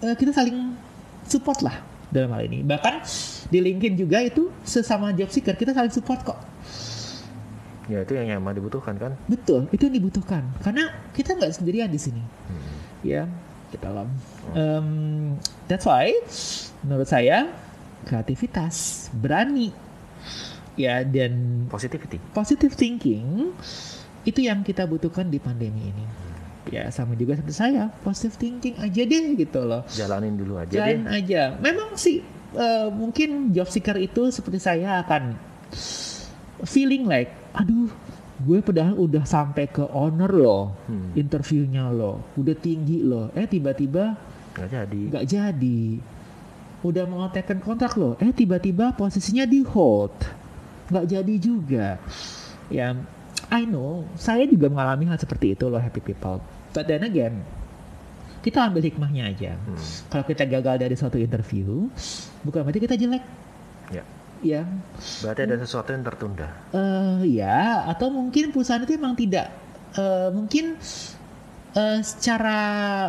eh, 0.00 0.14
kita 0.16 0.32
saling 0.32 0.78
support 1.30 1.62
lah 1.62 1.78
dalam 2.10 2.34
hal 2.34 2.42
ini. 2.50 2.66
Bahkan 2.66 2.94
di 3.48 3.58
LinkedIn 3.62 3.94
juga 3.94 4.18
itu 4.20 4.50
sesama 4.66 5.14
job 5.14 5.30
seeker 5.30 5.54
kita 5.54 5.70
saling 5.70 5.94
support 5.94 6.20
kok. 6.26 6.38
ya 7.90 8.06
itu 8.06 8.14
yang 8.14 8.38
emang 8.38 8.54
dibutuhkan 8.54 8.94
kan. 8.94 9.18
Betul, 9.26 9.66
itu 9.74 9.90
yang 9.90 9.96
dibutuhkan. 9.98 10.46
Karena 10.62 10.94
kita 11.10 11.34
nggak 11.34 11.50
sendirian 11.58 11.90
di 11.90 11.98
sini. 11.98 12.22
Hmm. 12.22 12.70
Ya, 13.02 13.26
kita 13.74 13.90
dalam. 13.90 14.06
Em, 14.54 14.86
that's 15.66 15.82
why 15.90 16.14
menurut 16.86 17.10
saya 17.10 17.50
kreativitas, 18.06 19.10
berani, 19.10 19.74
ya 20.78 21.02
dan 21.02 21.66
Positivity. 21.66 22.22
positive 22.30 22.72
thinking 22.78 23.50
itu 24.22 24.40
yang 24.46 24.62
kita 24.62 24.86
butuhkan 24.86 25.26
di 25.26 25.42
pandemi 25.42 25.90
ini. 25.90 26.04
Ya 26.68 26.92
sama 26.92 27.16
juga 27.16 27.32
seperti 27.32 27.56
saya, 27.56 27.88
positive 28.04 28.36
thinking 28.36 28.76
aja 28.76 29.00
deh 29.00 29.24
gitu 29.34 29.64
loh. 29.64 29.80
Jalanin 29.88 30.36
dulu 30.36 30.60
aja 30.60 30.68
deh. 30.68 30.76
Jalan 30.76 31.08
aja. 31.08 31.42
Memang 31.56 31.96
sih 31.96 32.20
eh, 32.50 32.88
mungkin 32.90 33.48
job 33.50 33.64
seeker 33.64 33.96
itu 33.96 34.28
seperti 34.28 34.58
saya 34.58 35.00
akan 35.00 35.38
feeling 36.62 37.08
like, 37.08 37.32
aduh, 37.52 37.88
gue 38.40 38.58
padahal 38.60 38.96
udah 38.96 39.24
sampai 39.24 39.64
ke 39.66 39.84
owner 39.86 40.28
loh, 40.28 40.76
Hmm. 40.84 41.12
interviewnya 41.14 41.88
loh, 41.88 42.20
udah 42.34 42.52
tinggi 42.54 43.00
loh. 43.00 43.32
Eh 43.32 43.46
tiba-tiba 43.46 44.16
Nggak 44.52 44.68
jadi. 44.68 45.00
nggak 45.08 45.26
jadi. 45.26 45.80
Udah 46.80 47.04
mau 47.04 47.28
tekan 47.28 47.60
kontrak 47.60 47.92
loh. 47.94 48.16
Eh 48.16 48.32
tiba-tiba 48.32 48.92
posisinya 48.92 49.44
di 49.44 49.60
hold. 49.62 50.12
Nggak 50.88 51.06
jadi 51.06 51.34
juga. 51.36 51.86
Ya, 52.66 52.96
I 53.50 53.62
know. 53.64 54.06
Saya 54.14 54.46
juga 54.46 54.70
mengalami 54.70 55.06
hal 55.06 55.18
seperti 55.18 55.52
itu 55.52 55.66
loh 55.66 55.76
happy 55.76 56.00
people. 56.00 56.38
But 56.70 56.86
then 56.86 57.02
again, 57.02 57.42
kita 58.40 58.70
ambil 58.70 58.80
hikmahnya 58.80 59.28
aja. 59.28 59.52
Hmm. 59.54 59.76
Kalau 60.08 60.24
kita 60.24 60.46
gagal 60.46 60.78
dari 60.78 60.94
suatu 60.94 61.18
interview, 61.18 61.90
bukan 62.40 62.62
berarti 62.62 62.80
kita 62.80 62.94
jelek. 62.94 63.22
Ya. 63.90 64.04
Ya, 64.40 64.64
Berarti 65.20 65.44
ada 65.44 65.60
sesuatu 65.60 65.92
yang 65.92 66.00
tertunda. 66.00 66.48
eh 66.72 67.28
ya, 67.28 67.84
atau 67.84 68.08
mungkin 68.08 68.48
perusahaan 68.48 68.80
itu 68.80 68.96
memang 68.96 69.12
tidak, 69.12 69.52
eh, 69.92 70.32
mungkin 70.32 70.80
eh, 71.70 72.00
secara 72.00 72.56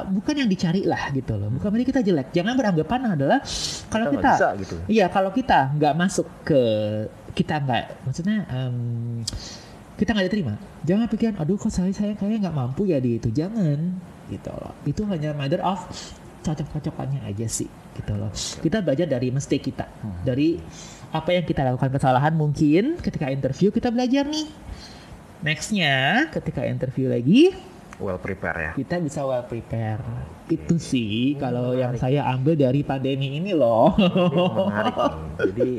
bukan 0.03 0.43
yang 0.43 0.51
dicari 0.51 0.83
lah 0.83 1.07
gitu 1.15 1.39
loh. 1.39 1.47
Bukan 1.47 1.71
berarti 1.71 1.87
kita 1.87 2.03
jelek. 2.03 2.35
Jangan 2.35 2.51
beranggapan 2.51 3.15
adalah 3.15 3.39
kalau 3.87 4.11
Kita 4.11 4.19
kita, 4.19 4.31
bisa 4.35 4.47
gitu. 4.59 4.75
iya 4.91 5.07
kalau 5.07 5.31
kita 5.31 5.71
nggak 5.71 5.93
masuk 5.95 6.27
ke 6.43 6.61
kita 7.31 7.63
nggak, 7.63 7.85
maksudnya 8.03 8.37
em, 8.51 8.75
kita 10.01 10.17
nggak 10.17 10.27
diterima. 10.33 10.57
Jangan 10.81 11.05
pikiran 11.13 11.35
aduh 11.37 11.61
kok 11.61 11.69
saya 11.69 11.93
saya 11.93 12.17
kayak 12.17 12.41
nggak 12.41 12.57
mampu 12.57 12.89
ya 12.89 12.97
di 12.97 13.21
itu. 13.21 13.29
Jangan. 13.29 14.01
Gitu 14.33 14.49
loh. 14.49 14.73
Itu 14.81 15.05
hanya 15.05 15.37
matter 15.37 15.61
of 15.61 15.77
cocok-cocokannya 16.41 17.21
aja 17.21 17.45
sih. 17.45 17.69
Gitu 17.93 18.13
loh. 18.17 18.33
Kita 18.33 18.81
belajar 18.81 19.05
dari 19.05 19.29
mistake 19.29 19.69
kita. 19.69 19.85
Dari 20.25 20.57
apa 21.13 21.29
yang 21.37 21.45
kita 21.45 21.61
lakukan 21.61 21.93
kesalahan 21.93 22.33
mungkin 22.33 22.97
ketika 22.97 23.29
interview 23.29 23.69
kita 23.69 23.93
belajar 23.93 24.25
nih. 24.25 24.49
Nextnya 25.45 26.25
ketika 26.33 26.65
interview 26.65 27.05
lagi 27.05 27.53
well 28.01 28.17
prepare 28.17 28.57
ya. 28.57 28.71
kita 28.73 28.97
bisa 28.97 29.21
well 29.21 29.45
prepare. 29.45 30.01
Itu 30.49 30.81
sih 30.81 31.37
kalau 31.37 31.77
yang 31.77 31.93
saya 32.01 32.25
ambil 32.33 32.57
dari 32.57 32.81
pandemi 32.81 33.37
ini 33.37 33.53
loh. 33.53 33.93
Ini 34.01 34.41
menarik. 34.65 34.97
Nih 34.97 35.13
jadi 35.45 35.69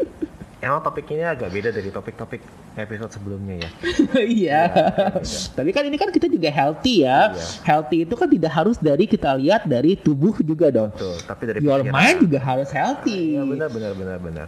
emang 0.62 0.78
topik 0.80 1.10
ini 1.10 1.22
agak 1.22 1.50
beda 1.50 1.68
dari 1.68 1.90
topik-topik 1.90 2.38
episode 2.74 3.10
sebelumnya 3.10 3.54
ya 3.58 3.70
iya 4.38 4.62
tapi 5.52 5.70
kan 5.70 5.82
ini 5.82 5.96
kan 5.96 6.08
kita 6.08 6.26
juga 6.26 6.48
healthy 6.48 7.02
ya 7.02 7.28
Iya. 7.28 7.44
healthy 7.64 7.96
itu 8.02 8.14
kan 8.14 8.26
tidak 8.26 8.52
harus 8.52 8.78
dari 8.78 9.04
kita 9.04 9.34
lihat 9.34 9.66
dari 9.66 9.92
tubuh 9.94 10.38
juga 10.38 10.70
dong 10.70 10.90
Betul, 10.90 11.18
tapi 11.20 11.42
dari 11.44 11.58
your 11.60 11.82
pikiran. 11.82 11.92
mind 11.92 12.16
juga 12.22 12.38
harus 12.40 12.70
healthy 12.70 13.34
Ya 13.34 13.42
benar 13.42 13.68
benar 13.68 13.92
benar 13.92 14.18
benar. 14.18 14.46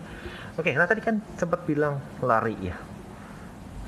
Oke, 0.55 0.71
nah 0.71 0.87
tadi 0.87 1.03
kan 1.03 1.19
sempat 1.35 1.63
bilang 1.65 1.99
lari 2.21 2.55
ya. 2.63 2.79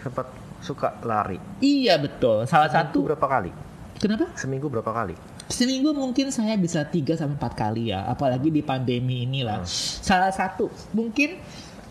Sempat 0.00 0.26
suka 0.58 0.98
lari. 1.00 1.38
iya 1.58 1.94
betul 1.94 2.42
salah 2.44 2.66
Seminggu 2.66 2.90
satu 2.90 2.98
berapa 3.06 3.26
kali? 3.28 3.50
kenapa 3.96 4.24
Seminggu 4.34 4.66
berapa 4.66 4.90
kali? 4.90 5.14
Seminggu 5.46 5.94
mungkin 5.94 6.28
saya 6.28 6.58
bisa 6.58 6.82
3 6.82 7.06
sampai 7.14 7.38
4 7.38 7.54
kali 7.54 7.94
ya, 7.94 8.02
apalagi 8.04 8.50
di 8.50 8.60
pandemi 8.60 9.22
inilah. 9.22 9.62
Salah 10.02 10.34
satu 10.34 10.66
mungkin 10.90 11.38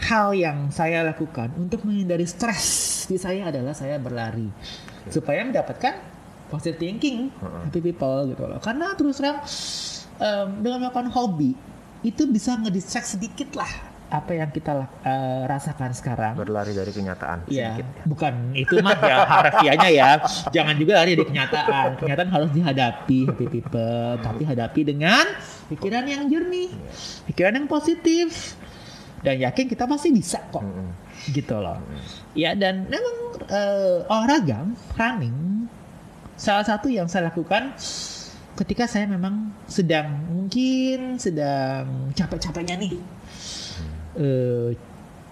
hal 0.06 0.38
yang 0.38 0.70
saya 0.70 1.02
lakukan 1.02 1.50
untuk 1.58 1.82
menghindari 1.82 2.30
stres 2.30 2.64
di 3.10 3.18
saya 3.18 3.50
adalah 3.50 3.74
saya 3.74 3.98
berlari 3.98 4.46
supaya 5.10 5.42
mendapatkan 5.42 5.98
positive 6.46 6.78
thinking, 6.78 7.34
happy 7.66 7.82
people 7.82 8.30
gitu 8.30 8.46
loh. 8.46 8.62
Karena 8.62 8.94
terus 8.94 9.18
terang 9.18 9.42
em, 10.22 10.48
dengan 10.62 10.86
melakukan 10.86 11.10
hobi 11.10 11.58
itu 12.06 12.30
bisa 12.30 12.54
ngedistract 12.62 13.18
sedikit 13.18 13.58
lah 13.58 13.70
apa 14.06 14.38
yang 14.38 14.54
kita 14.54 14.86
eh, 15.02 15.42
rasakan 15.50 15.90
sekarang. 15.98 16.38
Berlari 16.38 16.78
dari 16.78 16.94
kenyataan 16.94 17.50
Iya, 17.50 17.74
sedikit 17.74 17.88
ya. 17.90 18.04
bukan 18.06 18.34
itu 18.54 18.74
mah 18.86 18.94
ya 19.02 19.18
harfiahnya 19.42 19.90
ya. 19.90 20.10
Jangan 20.54 20.78
juga 20.78 21.02
lari 21.02 21.18
dari 21.18 21.26
kenyataan. 21.26 21.98
Kenyataan 21.98 22.30
harus 22.30 22.50
dihadapi, 22.54 23.20
happy 23.26 23.46
people. 23.50 24.22
Tapi 24.22 24.46
hadapi 24.46 24.82
dengan 24.86 25.26
pikiran 25.74 26.06
yang 26.06 26.30
jernih, 26.30 26.70
pikiran 27.26 27.58
yang 27.58 27.66
positif, 27.66 28.54
dan 29.26 29.42
yakin 29.42 29.66
kita 29.66 29.84
pasti 29.84 30.14
bisa 30.14 30.38
kok. 30.48 30.62
Mm-mm. 30.62 30.90
Gitu 31.34 31.58
loh. 31.58 31.82
Ya 32.38 32.54
dan 32.54 32.86
memang 32.86 33.16
eh, 33.50 34.06
olahraga, 34.06 34.70
running, 34.94 35.66
salah 36.38 36.62
satu 36.62 36.88
yang 36.88 37.10
saya 37.10 37.34
lakukan 37.34 37.74
ketika 38.56 38.86
saya 38.86 39.10
memang 39.10 39.52
sedang 39.66 40.08
mungkin 40.30 41.18
sedang 41.18 42.14
capek-capeknya 42.14 42.78
nih. 42.78 42.94
Eh, 44.16 44.70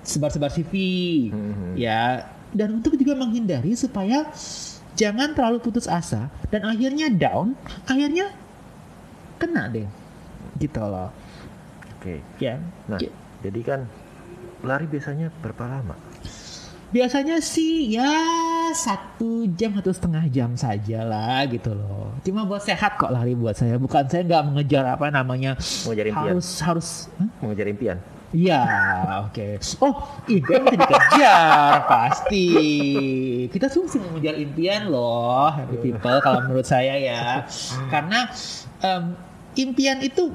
sebar-sebar 0.03 0.51
CV, 0.51 0.73
Mhm. 1.31 1.79
ya 1.79 2.27
dan 2.51 2.75
untuk 2.75 2.99
juga 2.99 3.15
menghindari 3.15 3.71
supaya 3.73 4.27
jangan 4.93 5.31
terlalu 5.31 5.63
putus 5.63 5.87
asa 5.87 6.27
dan 6.51 6.67
akhirnya 6.67 7.07
down 7.09 7.55
akhirnya 7.87 8.29
kena 9.39 9.65
deh 9.65 9.87
gitu 10.59 10.77
loh 10.77 11.09
Oke. 11.97 12.21
ya 12.37 12.59
Nah, 12.85 12.99
Ya. 13.01 13.09
Jadi 13.43 13.59
kan 13.61 13.79
lari 14.63 14.87
biasanya 14.87 15.27
berapa 15.43 15.67
lama? 15.67 15.95
biasanya 16.93 17.41
sih 17.41 17.89
ya 17.89 18.05
satu 18.69 19.49
jam 19.57 19.73
atau 19.81 19.89
setengah 19.89 20.29
jam 20.29 20.53
saja 20.53 21.01
lah 21.01 21.41
gitu 21.49 21.73
loh 21.73 22.13
cuma 22.21 22.45
buat 22.45 22.61
sehat 22.61 23.01
kok 23.01 23.09
lari 23.09 23.33
buat 23.33 23.57
saya 23.57 23.81
bukan 23.81 24.05
saya 24.05 24.21
nggak 24.21 24.43
mengejar 24.45 24.85
apa 24.85 25.09
namanya 25.09 25.57
Mengejar 25.89 26.05
impian. 26.13 26.37
harus 26.37 26.47
harus 26.61 26.87
Hah? 27.17 27.29
Mengejar 27.41 27.65
impian. 27.65 27.97
Iya, 28.33 28.65
oke. 29.29 29.61
Oh, 29.77 29.93
impian 30.25 30.65
bisa 30.65 30.73
dikejar 30.73 31.85
pasti. 31.93 32.45
Kita 33.45 33.69
sungguh 33.69 34.09
mengejar 34.09 34.41
impian 34.41 34.89
loh, 34.89 35.53
happy 35.53 35.77
people. 35.77 36.17
Kalau 36.17 36.41
menurut 36.41 36.65
saya 36.65 36.97
ya, 36.97 37.45
karena 37.93 38.25
em, 38.81 39.13
impian 39.53 40.01
itu 40.01 40.33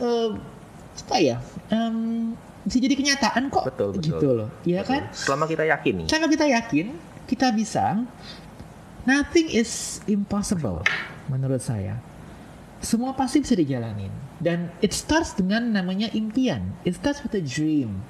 em, 0.00 0.40
apa 1.04 1.16
ya? 1.20 1.36
Em, 1.68 1.96
bisa 2.62 2.78
jadi 2.78 2.94
kenyataan 2.94 3.46
kok. 3.48 3.64
Betul, 3.70 3.88
betul. 3.94 4.02
Gitu 4.02 4.28
loh, 4.28 4.48
Iya 4.66 4.82
Betul. 4.82 4.90
kan? 4.90 5.02
Selama 5.14 5.44
kita 5.46 5.64
yakin 5.64 5.92
nih. 6.02 6.06
Kalau 6.10 6.26
kita 6.26 6.46
yakin, 6.46 6.86
kita 7.26 7.46
bisa. 7.54 7.84
Nothing 9.06 9.46
is 9.54 10.02
impossible 10.10 10.82
menurut 11.30 11.62
saya. 11.62 12.02
Semua 12.82 13.14
pasti 13.14 13.38
bisa 13.38 13.54
dijalanin. 13.54 14.10
Dan 14.36 14.68
it 14.82 14.90
starts 14.90 15.32
dengan 15.32 15.70
namanya 15.70 16.10
impian. 16.12 16.74
It 16.82 16.98
starts 16.98 17.22
with 17.22 17.32
a 17.38 17.42
dream. 17.42 18.02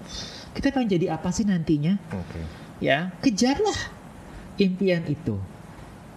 Kita 0.57 0.73
pengen 0.73 0.97
jadi 0.97 1.13
apa 1.13 1.29
sih 1.29 1.45
nantinya? 1.45 2.01
Oke. 2.17 2.41
Ya, 2.81 3.13
kejarlah 3.21 3.77
impian 4.57 5.05
itu. 5.05 5.37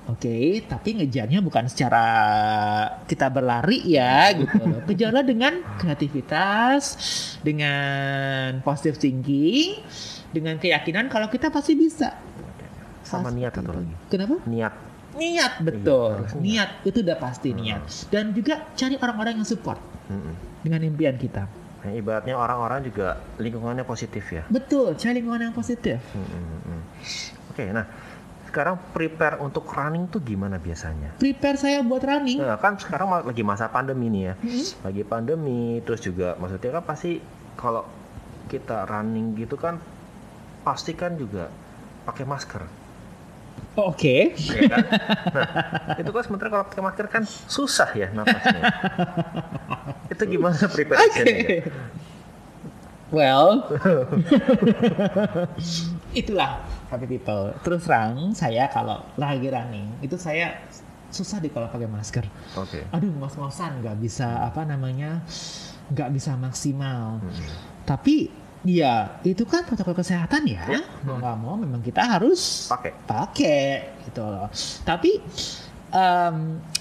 Oke, 0.10 0.65
tapi 0.65 0.98
ngejarnya 0.98 1.38
bukan 1.45 1.69
secara 1.69 2.04
kita 3.06 3.30
berlari 3.30 3.86
ya 3.86 4.34
gitu 4.34 4.58
loh. 4.58 4.82
Kejarlah 4.89 5.22
dengan 5.22 5.62
kreativitas, 5.78 6.98
dengan 7.45 8.58
positive 8.65 8.98
thinking, 8.98 9.78
dengan 10.34 10.58
keyakinan 10.58 11.13
kalau 11.13 11.30
kita 11.30 11.54
pasti 11.54 11.78
bisa. 11.78 12.17
Sama 13.06 13.30
Pasti 13.30 13.38
niat 13.38 13.54
satu 13.54 13.69
itu. 13.69 13.78
lagi. 13.78 13.95
Kenapa? 14.10 14.36
Niat. 14.50 14.74
Niat 15.10 15.54
betul. 15.62 16.10
harus 16.13 16.34
niat. 16.38 16.41
niat. 16.45 16.69
itu 16.89 16.98
udah 17.06 17.17
pasti 17.17 17.50
niat. 17.54 17.82
Dan 18.10 18.34
juga 18.34 18.65
cari 18.74 18.95
orang-orang 18.98 19.41
yang 19.41 19.48
support 19.48 19.78
Mm-mm. 20.10 20.34
dengan 20.65 20.82
impian 20.86 21.17
kita. 21.17 21.45
Nah, 21.80 21.91
ibaratnya 21.95 22.36
orang-orang 22.36 22.84
juga 22.86 23.17
lingkungannya 23.39 23.86
positif 23.88 24.26
ya. 24.30 24.43
Betul, 24.50 24.93
cari 25.00 25.22
lingkungan 25.22 25.50
yang 25.50 25.56
positif. 25.56 25.98
Mm-mm. 26.13 26.82
Oke, 27.50 27.69
nah 27.74 27.86
sekarang 28.50 28.82
prepare 28.92 29.38
untuk 29.38 29.70
running 29.70 30.10
tuh 30.10 30.26
gimana 30.26 30.58
biasanya? 30.58 31.14
Prepare 31.22 31.58
saya 31.62 31.86
buat 31.86 32.02
running. 32.02 32.42
Nah, 32.42 32.58
kan 32.58 32.82
sekarang 32.82 33.22
lagi 33.22 33.46
masa 33.46 33.70
pandemi 33.70 34.10
nih 34.10 34.24
ya. 34.26 34.34
Mm-mm. 34.42 34.66
Lagi 34.82 35.04
pandemi, 35.06 35.62
terus 35.86 36.02
juga 36.02 36.34
maksudnya 36.42 36.82
kan 36.82 36.84
pasti 36.90 37.22
kalau 37.54 37.86
kita 38.50 38.90
running 38.90 39.38
gitu 39.38 39.54
kan 39.54 39.78
pasti 40.66 40.98
kan 40.98 41.14
juga 41.14 41.54
pakai 42.10 42.26
masker. 42.26 42.66
Oke. 43.78 44.34
ya 44.34 44.62
kan? 44.66 44.86
Nah, 45.30 45.98
itu 46.02 46.10
kan 46.10 46.24
sementara 46.26 46.50
kalau 46.50 46.66
pakai 46.66 46.82
masker 46.82 47.06
kan 47.08 47.24
susah 47.30 47.94
ya 47.94 48.10
napasnya. 48.10 48.66
itu 50.10 50.24
gimana 50.26 50.58
preparationnya? 50.66 51.38
Oke. 51.38 51.58
Well, 53.10 53.66
itulah 56.20 56.62
happy 56.89 57.08
people. 57.08 57.54
Terus 57.62 57.86
terang 57.86 58.34
saya 58.34 58.67
kalau 58.67 59.02
lagi 59.15 59.47
running 59.47 59.93
itu 60.02 60.17
saya 60.17 60.58
susah 61.10 61.38
deh 61.38 61.49
kalau 61.49 61.65
pakai 61.65 61.86
masker. 61.86 62.25
Oke. 62.54 62.86
Aduh, 62.89 63.10
ngos-ngosan 63.15 63.82
nggak 63.82 63.97
bisa 63.97 64.43
apa 64.43 64.62
namanya 64.62 65.21
nggak 65.89 66.10
bisa 66.12 66.34
maksimal. 66.36 67.17
Mm-mm. 67.21 67.49
Tapi 67.82 68.30
ya 68.62 69.17
itu 69.23 69.47
kan 69.47 69.63
protokol 69.63 69.95
kesehatan 69.95 70.45
ya. 70.45 70.65
Ya. 70.69 70.82
Mau 71.02 71.17
nggak 71.17 71.38
mau 71.38 71.56
memang 71.56 71.82
kita 71.82 72.04
harus 72.04 72.67
Pakai. 72.67 72.91
pakai 73.08 73.69
gitu 74.06 74.21
loh. 74.21 74.49
Tapi 74.84 75.17
em, 75.89 76.36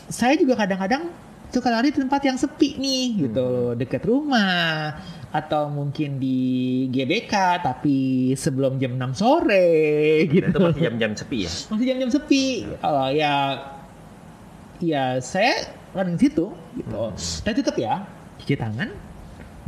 saya 0.08 0.34
juga 0.36 0.56
kadang-kadang 0.56 1.08
suka 1.48 1.72
lari 1.72 1.88
di 1.88 1.96
tempat 1.96 2.20
yang 2.20 2.36
sepi 2.36 2.76
nih 2.76 3.04
gitu 3.24 3.40
Hmm. 3.40 3.54
loh, 3.56 3.72
deket 3.72 4.04
rumah 4.04 4.92
atau 5.28 5.68
mungkin 5.68 6.16
di 6.16 6.38
GBK 6.88 7.60
tapi 7.60 8.32
sebelum 8.32 8.80
jam 8.80 8.96
6 8.96 9.12
sore 9.20 10.24
Dan 10.24 10.32
gitu. 10.32 10.48
itu 10.48 10.58
masih 10.64 10.82
jam-jam 10.88 11.12
sepi 11.12 11.38
ya. 11.44 11.52
Masih 11.68 11.84
jam-jam 11.84 12.10
sepi. 12.10 12.44
Oh 12.80 13.08
ya 13.12 13.34
ya 14.80 15.20
saya 15.20 15.68
running 15.92 16.16
di 16.16 16.28
situ 16.32 16.46
gitu. 16.76 16.96
Hmm. 16.96 17.16
Dan 17.44 17.52
tetap 17.52 17.76
ya 17.76 17.94
cuci 18.40 18.54
tangan, 18.56 18.88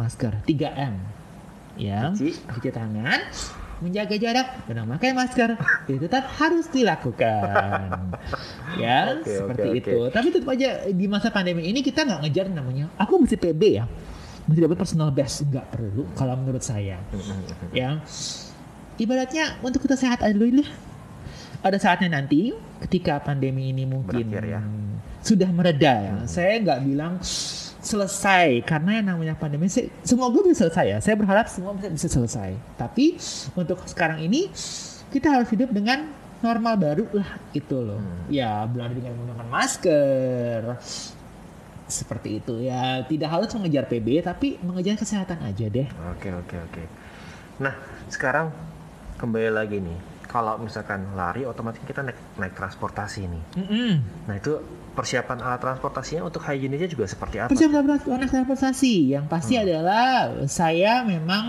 masker 0.01 0.33
3M. 0.49 0.95
Ya, 1.81 2.13
Cuci. 2.13 2.37
cuci 2.37 2.71
tangan, 2.77 3.21
menjaga 3.81 4.13
jarak 4.21 4.69
dan 4.69 4.85
memakai 4.85 5.17
masker 5.17 5.57
itu 5.89 5.97
tetap 6.05 6.29
harus 6.37 6.69
dilakukan. 6.69 8.11
ya, 8.83 9.17
Oke, 9.17 9.33
seperti 9.33 9.69
oke, 9.69 9.79
itu. 9.81 9.99
Tapi 10.13 10.29
tetap 10.29 10.49
aja 10.53 10.71
di 10.93 11.07
masa 11.09 11.33
pandemi 11.33 11.65
ini 11.73 11.81
kita 11.81 12.05
nggak 12.05 12.21
ngejar 12.27 12.47
namanya 12.53 12.93
aku 13.01 13.25
mesti 13.25 13.37
PB 13.41 13.63
ya. 13.65 13.85
Mesti 14.51 14.67
dapat 14.67 14.79
personal 14.83 15.15
best 15.15 15.47
nggak 15.47 15.67
perlu 15.71 16.03
kalau 16.19 16.35
menurut 16.35 16.59
saya 16.59 16.99
Mm-mm. 17.15 17.71
ya 17.71 18.03
ibaratnya 18.99 19.55
untuk 19.63 19.87
kita 19.87 19.95
sehat 19.95 20.27
aja 20.27 20.35
dulu 20.35 20.59
deh 20.59 20.71
ada 21.63 21.79
saatnya 21.79 22.19
nanti 22.19 22.51
ketika 22.83 23.23
pandemi 23.23 23.71
ini 23.71 23.87
mungkin 23.87 24.27
Berakhir 24.27 24.59
ya. 24.59 24.61
sudah 25.23 25.49
mereda 25.55 25.93
ya 26.03 26.15
saya 26.27 26.59
nggak 26.59 26.81
bilang 26.83 27.23
selesai 27.81 28.61
karena 28.67 28.99
yang 28.99 29.07
namanya 29.15 29.35
pandemi 29.39 29.71
se- 29.71 29.89
semoga 30.03 30.43
bisa 30.43 30.67
selesai 30.67 30.87
ya 30.89 30.99
saya 30.99 31.15
berharap 31.15 31.47
semua 31.47 31.73
bisa, 31.79 31.89
bisa 31.95 32.09
selesai 32.11 32.51
tapi 32.75 33.17
untuk 33.55 33.79
sekarang 33.87 34.19
ini 34.19 34.51
kita 35.15 35.31
harus 35.31 35.47
hidup 35.49 35.71
dengan 35.71 36.11
normal 36.41 36.75
baru 36.81 37.05
lah 37.13 37.37
itu 37.53 37.77
loh. 37.77 38.01
Ya 38.33 38.65
belanja 38.65 38.97
dengan 38.97 39.13
menggunakan 39.13 39.49
masker. 39.53 40.61
Seperti 41.91 42.39
itu 42.39 42.63
ya 42.63 43.03
tidak 43.05 43.29
harus 43.35 43.51
mengejar 43.59 43.91
PB 43.91 44.23
tapi 44.23 44.57
mengejar 44.63 44.95
kesehatan 44.95 45.43
aja 45.43 45.67
deh. 45.67 45.91
Oke 46.15 46.31
oke 46.31 46.57
oke. 46.71 46.83
Nah 47.59 47.75
sekarang 48.07 48.55
kembali 49.19 49.51
lagi 49.53 49.83
nih. 49.83 49.99
Kalau 50.31 50.63
misalkan 50.63 51.11
lari, 51.19 51.43
otomatis 51.43 51.83
kita 51.83 52.07
naik 52.07 52.15
naik 52.39 52.55
transportasi 52.55 53.27
nih. 53.27 53.43
Mm-mm. 53.59 53.93
Nah 54.31 54.35
itu 54.39 54.63
persiapan 55.01 55.41
alat 55.41 55.61
transportasinya 55.65 56.29
untuk 56.29 56.45
higienisnya 56.45 56.93
juga 56.93 57.09
seperti 57.09 57.41
apa? 57.41 57.49
Persiapan 57.49 57.97
anak 58.05 58.29
transportasi 58.29 59.17
yang 59.17 59.25
pasti 59.25 59.57
Hmm. 59.57 59.65
adalah 59.65 60.07
saya 60.45 61.01
memang 61.03 61.45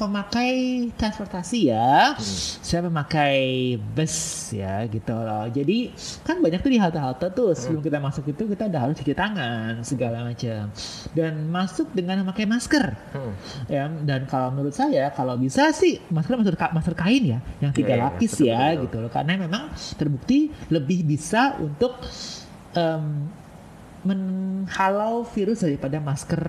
pemakai 0.00 0.88
transportasi 0.96 1.68
ya. 1.68 2.16
Saya 2.64 2.88
memakai 2.88 3.76
bus 3.76 4.16
ya 4.50 4.88
gitu 4.88 5.12
loh. 5.12 5.44
Jadi 5.52 5.92
kan 6.24 6.40
banyak 6.40 6.64
tuh 6.64 6.72
di 6.72 6.80
halte-halte 6.80 7.28
tuh 7.30 7.52
sebelum 7.52 7.84
kita 7.84 8.00
masuk 8.00 8.24
itu 8.32 8.48
kita 8.48 8.72
udah 8.72 8.80
harus 8.80 8.96
cuci 8.96 9.12
tangan 9.12 9.84
segala 9.84 10.24
macam 10.24 10.72
dan 11.12 11.32
masuk 11.52 11.92
dengan 11.92 12.24
memakai 12.24 12.48
masker. 12.48 12.96
Hmm. 13.12 13.34
Ya, 13.68 13.84
dan 13.90 14.24
kalau 14.24 14.48
menurut 14.48 14.72
saya 14.72 15.12
kalau 15.12 15.36
bisa 15.36 15.68
sih 15.70 16.00
masker 16.08 16.40
masker, 16.40 16.56
masker 16.56 16.94
kain 16.96 17.24
ya 17.26 17.38
yang 17.60 17.70
tiga 17.70 17.92
Iya, 17.94 18.00
iya, 18.00 18.04
lapis 18.08 18.32
ya 18.40 18.58
betul. 18.72 18.82
gitu 18.88 18.96
loh 19.04 19.10
karena 19.12 19.32
memang 19.36 19.62
terbukti 20.00 20.38
lebih 20.72 21.04
bisa 21.04 21.58
untuk 21.60 22.00
em, 22.74 23.04
menghalau 24.04 25.24
virus 25.26 25.64
daripada 25.64 25.96
masker 25.96 26.44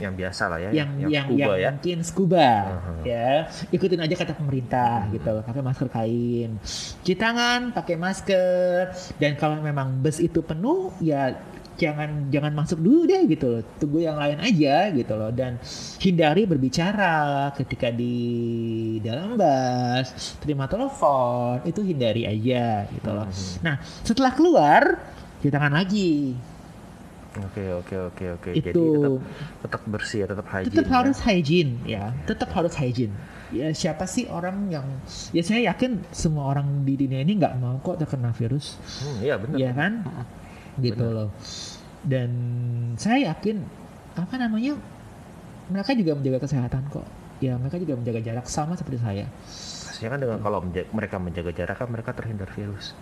Yang 0.00 0.14
biasa 0.16 0.42
lah 0.48 0.58
ya, 0.58 0.70
yang 0.72 0.88
yang 1.04 1.28
scuba 1.28 1.36
yang 1.36 1.52
ya. 1.52 1.68
mungkin 1.70 1.98
scuba 2.00 2.48
Mhm. 2.72 3.00
ya. 3.04 3.30
Ikutin 3.68 4.00
aja 4.00 4.14
kata 4.16 4.32
pemerintah 4.32 5.04
gitu 5.10 5.28
loh 5.28 5.42
pakai 5.42 5.60
masker 5.60 5.88
kain. 5.88 6.50
Cuci 6.98 7.14
tangan 7.14 7.60
pakai 7.70 7.96
masker. 7.96 8.96
Dan 9.16 9.36
kalau 9.36 9.60
memang 9.60 10.00
bus 10.00 10.16
itu 10.18 10.40
penuh 10.40 10.88
ya 11.00 11.36
jangan 11.76 12.28
jangan 12.28 12.52
masuk 12.52 12.76
dulu 12.76 13.04
deh 13.04 13.24
gitu 13.26 13.46
loh. 13.50 13.62
Tunggu 13.76 14.00
yang 14.00 14.16
lain 14.16 14.40
aja 14.40 14.88
gitu 14.90 15.12
loh. 15.14 15.28
Dan 15.28 15.60
hindari 15.98 16.44
berbicara 16.44 17.16
ketika 17.54 17.92
di 17.92 18.16
dalam 19.00 19.36
bus. 19.36 20.08
Terima 20.40 20.64
telepon 20.64 21.60
itu 21.62 21.80
hindari 21.82 22.24
aja 22.24 22.88
gitu 22.88 23.10
loh. 23.10 23.28
Mhm. 23.28 23.60
nah 23.60 23.76
setelah 24.00 24.32
keluar 24.32 24.82
cuci 25.40 25.50
tangan 25.50 25.72
lagi 25.74 26.36
Oke 27.30 27.62
oke 27.62 27.94
oke 28.10 28.24
oke. 28.42 28.50
Jadi 28.58 28.74
Itu. 28.74 28.82
tetap 28.90 29.14
tetap 29.62 29.80
bersih 29.86 30.18
ya, 30.18 30.26
tetap 30.26 30.46
hygiene. 30.50 30.74
tetap 30.74 30.86
ya. 30.90 30.94
harus 30.98 31.18
hygiene 31.22 31.72
ya 31.86 32.04
tetap 32.26 32.50
harus 32.50 32.74
hygiene 32.74 33.14
ya 33.54 33.70
siapa 33.70 34.02
sih 34.02 34.26
orang 34.26 34.66
yang 34.66 34.82
ya 35.30 35.38
saya 35.42 35.70
yakin 35.70 36.02
semua 36.10 36.50
orang 36.50 36.82
di 36.82 36.98
dunia 36.98 37.22
ini 37.22 37.38
nggak 37.38 37.54
mau 37.62 37.78
kok 37.82 38.02
terkena 38.02 38.34
virus 38.34 38.74
Hmm, 38.98 39.22
iya 39.22 39.38
benar. 39.38 39.56
ya 39.62 39.70
kan 39.70 39.92
gitu 40.82 41.06
loh 41.06 41.30
dan 42.02 42.30
saya 42.98 43.30
yakin 43.30 43.62
apa 44.18 44.34
namanya 44.34 44.74
mereka 45.70 45.94
juga 45.94 46.18
menjaga 46.18 46.38
kesehatan 46.42 46.82
kok 46.90 47.06
ya 47.38 47.54
mereka 47.62 47.78
juga 47.78 47.94
menjaga 47.94 48.20
jarak 48.26 48.46
sama 48.50 48.74
seperti 48.74 48.98
saya 48.98 49.26
Pastinya 50.00 50.16
kan 50.16 50.20
dengan 50.24 50.38
kalau 50.42 50.58
mereka 50.90 51.16
menjaga 51.22 51.50
jarak 51.54 51.76
kan 51.76 51.86
mereka 51.92 52.10
terhindar 52.16 52.48
virus. 52.56 52.96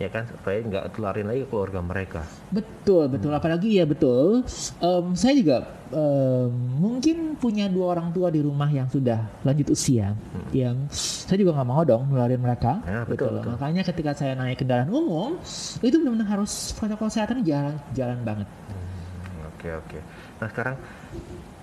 Ya 0.00 0.08
kan 0.08 0.24
supaya 0.24 0.64
nggak 0.64 0.96
tularin 0.96 1.28
lagi 1.28 1.44
ke 1.44 1.48
keluarga 1.52 1.84
mereka. 1.84 2.24
Betul, 2.48 3.12
betul. 3.12 3.36
Apalagi 3.36 3.68
ya 3.76 3.84
betul. 3.84 4.40
Em, 4.80 5.12
saya 5.12 5.36
juga 5.36 5.68
em, 5.92 6.48
mungkin 6.80 7.36
punya 7.36 7.68
dua 7.68 7.92
orang 7.92 8.08
tua 8.08 8.32
di 8.32 8.40
rumah 8.40 8.64
yang 8.72 8.88
sudah 8.88 9.28
lanjut 9.44 9.76
usia, 9.76 10.16
yang 10.56 10.88
saya 10.88 11.36
juga 11.36 11.52
nggak 11.60 11.68
mau 11.68 11.84
dong 11.84 12.08
nularin 12.08 12.40
mereka. 12.40 12.80
Ya, 12.88 13.04
gitu 13.04 13.12
betul, 13.12 13.28
loh. 13.28 13.44
betul. 13.44 13.52
Makanya 13.60 13.82
ketika 13.84 14.10
saya 14.16 14.32
naik 14.40 14.64
kendaraan 14.64 14.88
umum, 14.88 15.36
itu 15.84 15.96
benar-benar 16.00 16.28
harus 16.40 16.72
protokol 16.72 17.12
kesehatan 17.12 17.44
jalan 17.44 17.76
jalan 17.92 18.18
banget. 18.24 18.48
Hmm, 18.48 19.52
Oke 19.52 19.68
oke. 19.76 19.98
Nah 20.40 20.48
sekarang 20.48 20.76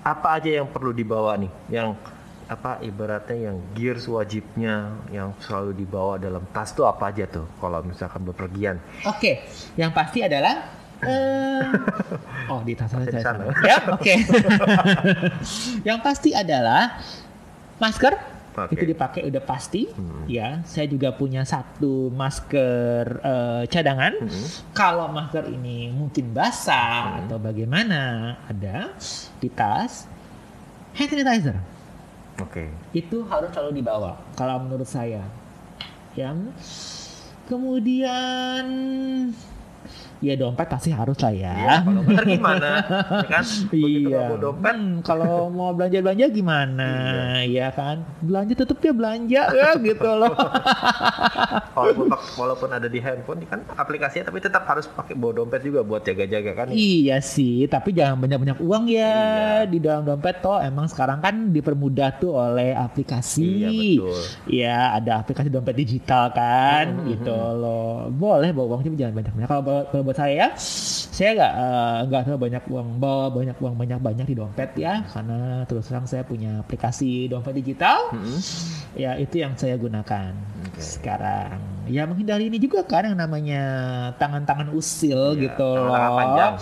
apa 0.06 0.28
aja 0.38 0.62
yang 0.62 0.70
perlu 0.70 0.94
dibawa 0.94 1.34
nih? 1.42 1.50
Yang 1.74 1.98
apa 2.48 2.80
ibaratnya 2.80 3.52
yang 3.52 3.58
gears 3.76 4.08
wajibnya 4.08 4.96
yang 5.12 5.36
selalu 5.38 5.76
dibawa 5.76 6.16
dalam 6.16 6.44
tas 6.50 6.72
tuh 6.72 6.88
apa 6.88 7.12
aja 7.12 7.28
tuh 7.28 7.44
kalau 7.60 7.84
misalkan 7.84 8.24
bepergian? 8.24 8.80
Oke, 9.04 9.44
yang 9.76 9.92
pasti 9.92 10.24
adalah 10.24 10.64
eh 11.06 11.62
oh 12.50 12.64
di 12.64 12.74
tas 12.74 12.90
saya 12.90 13.22
sana. 13.22 13.54
Ya, 13.62 13.78
oke. 13.86 14.14
yang 15.88 16.00
pasti 16.02 16.34
adalah 16.34 16.98
masker 17.78 18.18
Oke. 18.58 18.74
itu 18.74 18.90
dipakai 18.90 19.22
udah 19.22 19.44
pasti 19.46 19.86
Hmm. 19.94 20.26
ya 20.26 20.66
saya 20.66 20.90
juga 20.90 21.14
punya 21.14 21.46
satu 21.46 22.10
masker 22.10 23.06
eh, 23.22 23.64
cadangan 23.70 24.18
Hmm. 24.18 24.46
kalau 24.74 25.06
masker 25.14 25.46
ini 25.48 25.94
mungkin 25.94 26.34
basah 26.34 27.06
Hmm. 27.06 27.20
atau 27.30 27.38
bagaimana 27.38 28.02
ada 28.50 28.98
di 29.38 29.50
tas 29.54 30.10
hand 30.98 31.10
sanitizer 31.12 31.54
Oke. 32.38 32.70
itu 32.94 33.26
harus 33.26 33.50
selalu 33.50 33.82
dibawa 33.82 34.14
kalau 34.38 34.62
menurut 34.62 34.86
saya 34.86 35.26
yang 36.14 36.54
kemudian 37.50 38.66
ya 40.20 40.34
dompet 40.34 40.66
pasti 40.66 40.90
harus 40.90 41.18
lah 41.18 41.30
ya, 41.30 41.54
Iya, 41.54 41.76
kalau 41.84 42.02
bener 42.02 42.26
gimana? 42.26 42.70
Ya 43.20 43.30
kan? 43.32 43.44
Begitu 43.68 44.08
Iya. 44.08 44.22
bawa 44.26 44.38
dompet, 44.40 44.76
Hmm, 44.78 44.94
kalau 45.00 45.34
mau 45.48 45.72
belanja 45.72 45.98
belanja 46.00 46.26
gimana? 46.28 46.90
Iya 47.44 47.68
kan? 47.70 48.02
Belanja 48.20 48.54
tetap 48.56 48.78
ya 48.80 48.92
belanja 48.92 49.42
ya 49.50 49.70
gitu 49.78 50.10
loh. 50.12 50.34
walaupun, 51.78 52.08
walaupun 52.36 52.70
ada 52.72 52.86
di 52.86 52.98
handphone 52.98 53.46
kan 53.46 53.62
aplikasinya 53.72 54.28
tapi 54.28 54.40
tetap 54.40 54.64
harus 54.64 54.86
pakai 54.88 55.14
bawa 55.14 55.34
dompet 55.36 55.62
juga 55.62 55.82
buat 55.82 56.02
jaga-jaga 56.02 56.52
kan. 56.56 56.68
iya 56.70 57.18
sih, 57.20 57.66
tapi 57.66 57.92
jangan 57.92 58.18
banyak-banyak 58.20 58.60
uang 58.60 58.86
ya 58.88 59.06
Iya. 59.08 59.54
di 59.66 59.78
dalam 59.78 60.04
dompet 60.04 60.40
toh. 60.40 60.58
Emang 60.58 60.86
sekarang 60.86 61.20
kan 61.20 61.50
dipermudah 61.50 62.18
tuh 62.18 62.34
oleh 62.34 62.74
aplikasi. 62.74 63.46
Iya 63.46 63.70
betul. 63.70 64.22
Iya, 64.48 64.76
ada 64.94 65.12
aplikasi 65.18 65.48
dompet 65.48 65.76
digital 65.76 66.30
kan, 66.30 66.86
Hmm, 66.90 67.08
gitu 67.08 67.32
loh. 67.34 68.10
Boleh 68.10 68.50
bawa 68.50 68.76
uang 68.76 68.82
tapi 68.84 68.96
jangan 68.96 69.14
banyak-banyak. 69.16 69.48
Kalau 69.48 69.64
buat 70.08 70.16
saya, 70.16 70.56
saya 70.56 71.30
nggak 71.36 71.54
eh, 71.60 71.98
nggak 72.08 72.22
terlalu 72.24 72.42
banyak 72.48 72.64
uang 72.72 72.90
bawa 72.98 73.28
banyak 73.28 73.58
uang 73.60 73.76
banyak-banyak 73.76 74.26
di 74.32 74.36
dompet 74.40 74.72
ya, 74.80 75.04
karena 75.12 75.68
terus 75.68 75.92
terang 75.92 76.08
saya 76.08 76.24
punya 76.24 76.64
aplikasi 76.64 77.28
dompet 77.28 77.60
digital. 77.60 78.16
Mm-mm. 78.16 78.40
Ya 78.96 79.20
itu 79.20 79.44
yang 79.44 79.60
saya 79.60 79.76
gunakan 79.76 80.32
Oke. 80.72 80.80
sekarang. 80.80 81.77
Ya 81.88 82.04
menghindari 82.04 82.48
ini 82.48 82.58
juga 82.58 82.84
kan 82.84 83.04
yang 83.04 83.18
namanya 83.18 83.64
tangan-tangan 84.16 84.70
usil 84.72 85.34
Iya, 85.34 85.42
gitu 85.48 85.68
loh. 85.68 85.96
panjang. 86.14 86.54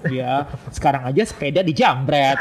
Ya 0.00 0.48
sekarang 0.70 1.04
aja 1.04 1.20
sepeda 1.22 1.60
dijambret. 1.60 2.40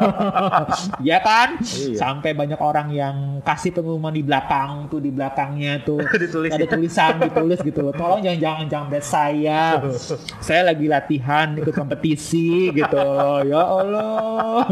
ya 1.04 1.20
kan? 1.20 1.60
Iya. 1.60 1.92
Sampai 1.94 2.32
banyak 2.32 2.56
orang 2.56 2.88
yang 2.88 3.16
kasih 3.44 3.68
pengumuman 3.70 4.08
di 4.10 4.24
belakang 4.24 4.88
tuh 4.88 4.96
di 4.96 5.12
belakangnya 5.12 5.84
tuh 5.84 6.00
Ditulis 6.24 6.48
ada 6.48 6.64
ya. 6.64 6.70
tulisan 6.70 7.20
ditulis 7.20 7.60
gitu 7.60 7.80
loh. 7.80 7.92
Tolong 7.92 8.24
jangan 8.24 8.40
jangan 8.40 8.64
jambret 8.66 9.04
saya. 9.04 9.76
saya 10.46 10.64
lagi 10.64 10.88
latihan 10.88 11.52
ikut 11.52 11.74
kompetisi 11.74 12.72
gitu. 12.72 12.96
Ya 13.44 13.60
Allah. 13.60 14.64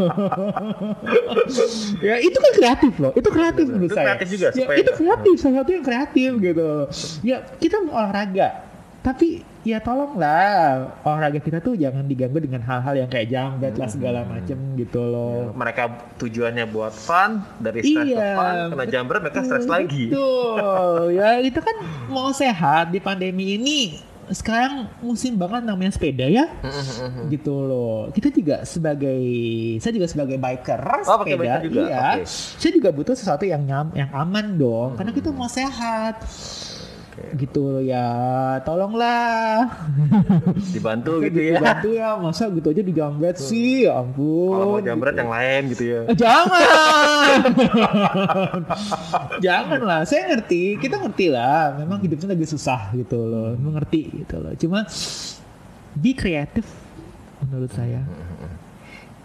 ya 2.00 2.16
itu 2.18 2.38
kan 2.38 2.52
kreatif 2.56 2.92
loh. 2.96 3.12
Itu 3.12 3.28
kreatif 3.28 3.64
menurut 3.68 3.90
Itu 3.90 3.96
saya. 3.96 4.06
kreatif 4.08 4.28
juga, 4.30 4.48
Ya, 4.52 4.64
itu 4.78 4.92
kreatif, 4.94 5.34
salah 5.38 5.54
satu 5.60 5.70
yang 5.70 5.84
kreatif 5.84 6.30
gitu. 6.40 6.61
Ya 7.22 7.44
kita 7.58 7.82
mau 7.84 7.98
olahraga, 7.98 8.66
tapi 9.02 9.42
ya 9.62 9.78
tolonglah 9.78 10.90
olahraga 11.06 11.38
kita 11.38 11.62
tuh 11.62 11.78
jangan 11.78 12.02
diganggu 12.06 12.42
dengan 12.42 12.62
hal-hal 12.66 13.06
yang 13.06 13.10
kayak 13.10 13.30
jambret 13.30 13.74
lah 13.78 13.88
segala 13.90 14.20
macem 14.26 14.58
gitu 14.74 14.98
loh. 15.02 15.54
Mereka 15.54 16.14
tujuannya 16.18 16.66
buat 16.70 16.94
fun 16.94 17.42
dari 17.62 17.82
stres 17.82 18.10
ke 18.10 18.14
Iya, 18.14 18.34
fun, 18.34 18.54
kena 18.74 18.86
jambret 18.90 19.20
mereka 19.22 19.40
stres 19.46 19.66
lagi. 19.70 20.10
Betul. 20.10 21.14
ya 21.18 21.38
itu 21.38 21.58
kan 21.62 21.76
mau 22.10 22.30
sehat 22.34 22.90
di 22.90 22.98
pandemi 22.98 23.58
ini. 23.58 23.80
Sekarang 24.32 24.88
musim 25.04 25.36
banget 25.36 25.62
namanya 25.62 25.92
sepeda 25.92 26.24
ya, 26.24 26.48
gitu 27.28 27.52
loh. 27.52 28.08
Kita 28.08 28.32
juga 28.32 28.64
sebagai, 28.64 29.20
saya 29.78 29.92
juga 29.92 30.08
sebagai 30.08 30.40
biker 30.40 30.80
Oh, 31.04 31.20
sepeda, 31.20 31.36
biker 31.36 31.60
juga? 31.68 31.80
iya. 31.84 32.06
Oke. 32.16 32.24
Saya 32.32 32.72
juga 32.72 32.88
butuh 32.90 33.12
sesuatu 33.12 33.44
yang 33.44 33.60
nyam, 33.62 33.92
yang 33.92 34.08
aman 34.10 34.56
dong, 34.56 34.96
karena 34.96 35.12
kita 35.12 35.28
mau 35.30 35.46
sehat. 35.46 36.24
Oke. 37.12 37.44
Gitu 37.44 37.84
ya, 37.84 38.08
tolonglah. 38.64 39.68
Dibantu 40.72 41.20
gitu 41.28 41.40
ya. 41.52 41.60
Bantu 41.60 41.88
ya, 41.92 42.16
masa 42.16 42.48
gitu 42.48 42.72
aja 42.72 42.80
dijambret 42.80 43.36
sih, 43.36 43.84
ya 43.84 44.00
ampun. 44.00 44.56
Kalau 44.56 44.66
mau 44.72 44.80
jambret 44.80 45.12
yang 45.20 45.28
lain 45.28 45.62
gitu 45.76 45.84
ya. 45.92 46.00
Eh, 46.08 46.16
Jangan. 46.16 47.38
Jangan 49.44 49.80
lah. 49.84 50.00
Saya 50.08 50.32
ngerti. 50.32 50.80
Kita 50.80 50.96
ngerti 50.96 51.28
lah. 51.28 51.76
Memang 51.76 52.00
hidupnya 52.00 52.32
lagi 52.32 52.48
susah 52.48 52.96
gitu 52.96 53.28
loh. 53.28 53.60
Mengerti 53.60 54.24
gitu 54.24 54.40
loh. 54.40 54.56
Cuma 54.56 54.88
be 55.92 56.16
kreatif 56.16 56.64
menurut 57.44 57.68
saya. 57.76 58.00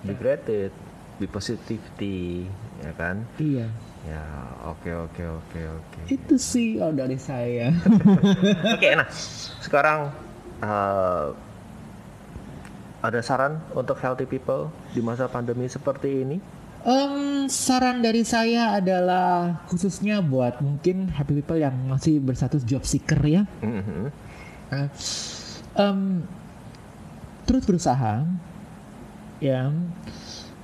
Be 0.03 0.11
gratitude, 0.11 0.75
be 1.23 1.25
positivity, 1.25 2.51
ya 2.83 2.91
kan? 2.99 3.23
Iya. 3.39 3.71
Ya, 4.07 4.23
oke 4.63 4.87
oke 4.87 5.23
oke 5.27 5.61
oke. 5.67 5.99
Itu 6.07 6.39
sih 6.39 6.79
oh, 6.79 6.95
dari 6.95 7.19
saya. 7.19 7.75
Oke, 8.75 8.95
nah 8.95 9.07
sekarang 9.59 10.15
uh, 10.63 11.35
ada 13.03 13.19
saran 13.19 13.59
untuk 13.75 13.99
healthy 13.99 14.23
people 14.23 14.71
di 14.95 15.03
masa 15.03 15.27
pandemi 15.27 15.67
seperti 15.67 16.23
ini? 16.23 16.37
Em, 16.87 17.51
saran 17.51 17.99
dari 17.99 18.23
saya 18.23 18.79
adalah 18.79 19.59
khususnya 19.67 20.23
buat 20.23 20.63
mungkin 20.63 21.11
happy 21.11 21.43
people 21.43 21.59
yang 21.59 21.75
masih 21.91 22.23
berstatus 22.23 22.63
job 22.63 22.87
seeker 22.87 23.19
ya. 23.27 23.43
Mhm. 23.59 24.07
Eh, 24.71 24.87
em, 25.83 26.23
terus 27.43 27.67
berusaha, 27.67 28.23
ya. 29.43 29.67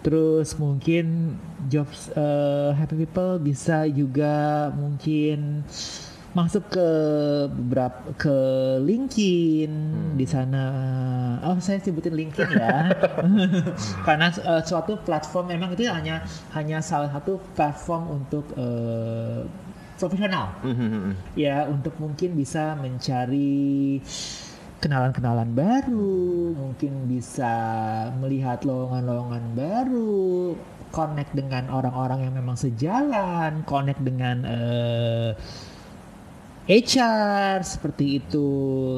Terus 0.03 0.59
mungkin 0.59 1.39
jobs 1.71 2.11
eh, 2.11 2.69
happy 2.75 3.07
people 3.07 3.39
bisa 3.39 3.87
juga 3.87 4.67
mungkin 4.75 5.63
masuk 6.33 6.65
ke 6.73 6.87
beberapa 7.53 8.09
ke 8.17 8.37
LinkedIn 8.81 9.71
di 10.17 10.25
sana. 10.25 10.65
Oh, 11.45 11.55
saya 11.61 11.77
sebutin 11.77 12.17
LinkedIn 12.17 12.49
ya. 12.57 12.89
Karena 14.07 14.27
eh, 14.33 14.61
suatu 14.65 14.97
platform 14.99 15.53
memang 15.53 15.71
itu 15.77 15.85
hanya 15.87 16.25
hanya 16.57 16.81
salah 16.81 17.07
satu 17.13 17.37
platform 17.53 18.21
untuk 18.21 18.49
eh, 18.57 19.45
profesional 19.93 20.57
Mhm. 20.65 21.37
ya 21.37 21.69
untuk 21.69 21.95
mungkin 22.01 22.33
bisa 22.35 22.75
mencari 22.75 24.01
kenalan-kenalan 24.83 25.55
baru, 25.55 26.51
mungkin 26.51 27.07
bisa 27.07 27.55
melihat 28.19 28.67
lowongan-lowongan 28.67 29.45
baru, 29.55 30.59
connect 30.91 31.31
dengan 31.31 31.71
orang-orang 31.71 32.27
yang 32.27 32.35
memang 32.35 32.59
sejalan, 32.59 33.63
connect 33.63 34.03
dengan 34.03 34.43
eh, 34.43 35.31
HR 36.67 37.63
seperti 37.63 38.19
itu 38.19 38.47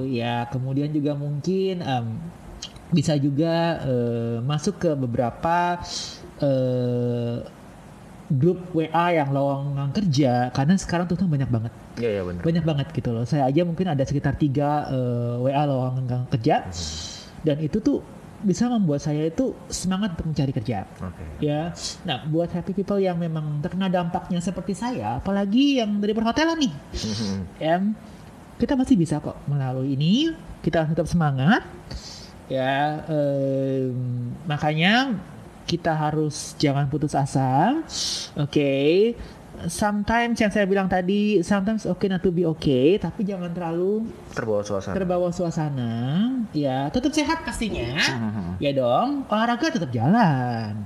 ya. 0.09 0.49
Kemudian 0.49 0.89
juga 0.89 1.13
mungkin 1.13 1.85
em, 1.85 2.17
bisa 2.89 3.13
juga 3.21 3.85
eh, 3.85 4.37
masuk 4.41 4.81
ke 4.81 4.91
beberapa 4.97 5.77
eh, 6.41 7.45
grup 8.27 8.57
WA 8.73 9.13
yang 9.13 9.29
lowongan 9.29 9.93
kerja 9.93 10.49
karena 10.49 10.73
sekarang 10.75 11.05
tuh 11.05 11.17
banyak 11.19 11.45
banget 11.45 11.69
Iya 11.95 12.09
ya 12.09 12.21
benar. 12.25 12.41
banyak 12.41 12.63
banget 12.65 12.87
gitu 12.91 13.09
loh. 13.13 13.23
Saya 13.23 13.45
aja 13.45 13.61
mungkin 13.61 13.85
ada 13.85 14.01
sekitar 14.01 14.33
tiga 14.35 14.89
eh, 14.89 15.35
WA 15.39 15.63
lowongan 15.63 16.25
kerja 16.33 16.65
dan 17.41 17.57
itu 17.61 17.77
tuh 17.77 18.01
bisa 18.41 18.69
membuat 18.69 19.01
saya 19.01 19.25
itu 19.25 19.53
semangat 19.69 20.13
untuk 20.17 20.29
mencari 20.29 20.53
kerja. 20.53 20.85
Oke. 21.01 21.23
Ya, 21.41 21.73
nah 22.03 22.21
buat 22.25 22.49
happy 22.49 22.73
people 22.73 22.97
yang 22.97 23.17
memang 23.17 23.57
terkena 23.57 23.89
dampaknya 23.89 24.37
seperti 24.37 24.77
saya, 24.77 25.17
apalagi 25.17 25.81
yang 25.81 25.97
dari 25.97 26.13
perhotelan 26.13 26.53
nih, 26.59 26.73
Mhm. 26.93 27.37
ya 27.57 27.75
kita 28.55 28.77
masih 28.77 28.95
bisa 28.95 29.17
kok 29.17 29.39
melalui 29.45 29.97
ini. 29.97 30.29
Kita 30.61 30.81
harus 30.83 30.93
tetap 30.93 31.05
semangat, 31.05 31.65
ya. 32.45 33.01
em, 33.07 33.93
makanya 34.45 35.13
kita 35.65 35.91
harus 35.91 36.53
jangan 36.55 36.85
putus 36.85 37.11
asa, 37.11 37.81
oke. 38.35 38.73
Sometimes 39.65 40.35
yang 40.35 40.51
saya 40.51 40.63
bilang 40.63 40.85
tadi, 40.85 41.39
sometimes 41.39 41.87
okay 41.87 42.05
not 42.05 42.19
to 42.19 42.27
be 42.27 42.43
okay, 42.45 42.97
tapi 42.97 43.23
jangan 43.23 43.49
terlalu 43.49 44.03
Terbawa 44.29 44.61
suasana. 44.61 44.93
terbawa 44.93 45.27
suasana. 45.31 45.91
Ya, 46.51 46.85
tetap 46.89 47.09
sehat 47.09 47.41
pastinya. 47.41 47.95
Mhm. 47.95 48.59
Ya 48.59 48.71
dong, 48.71 49.23
olahraga 49.25 49.71
tetap 49.71 49.89
jalan 49.89 50.83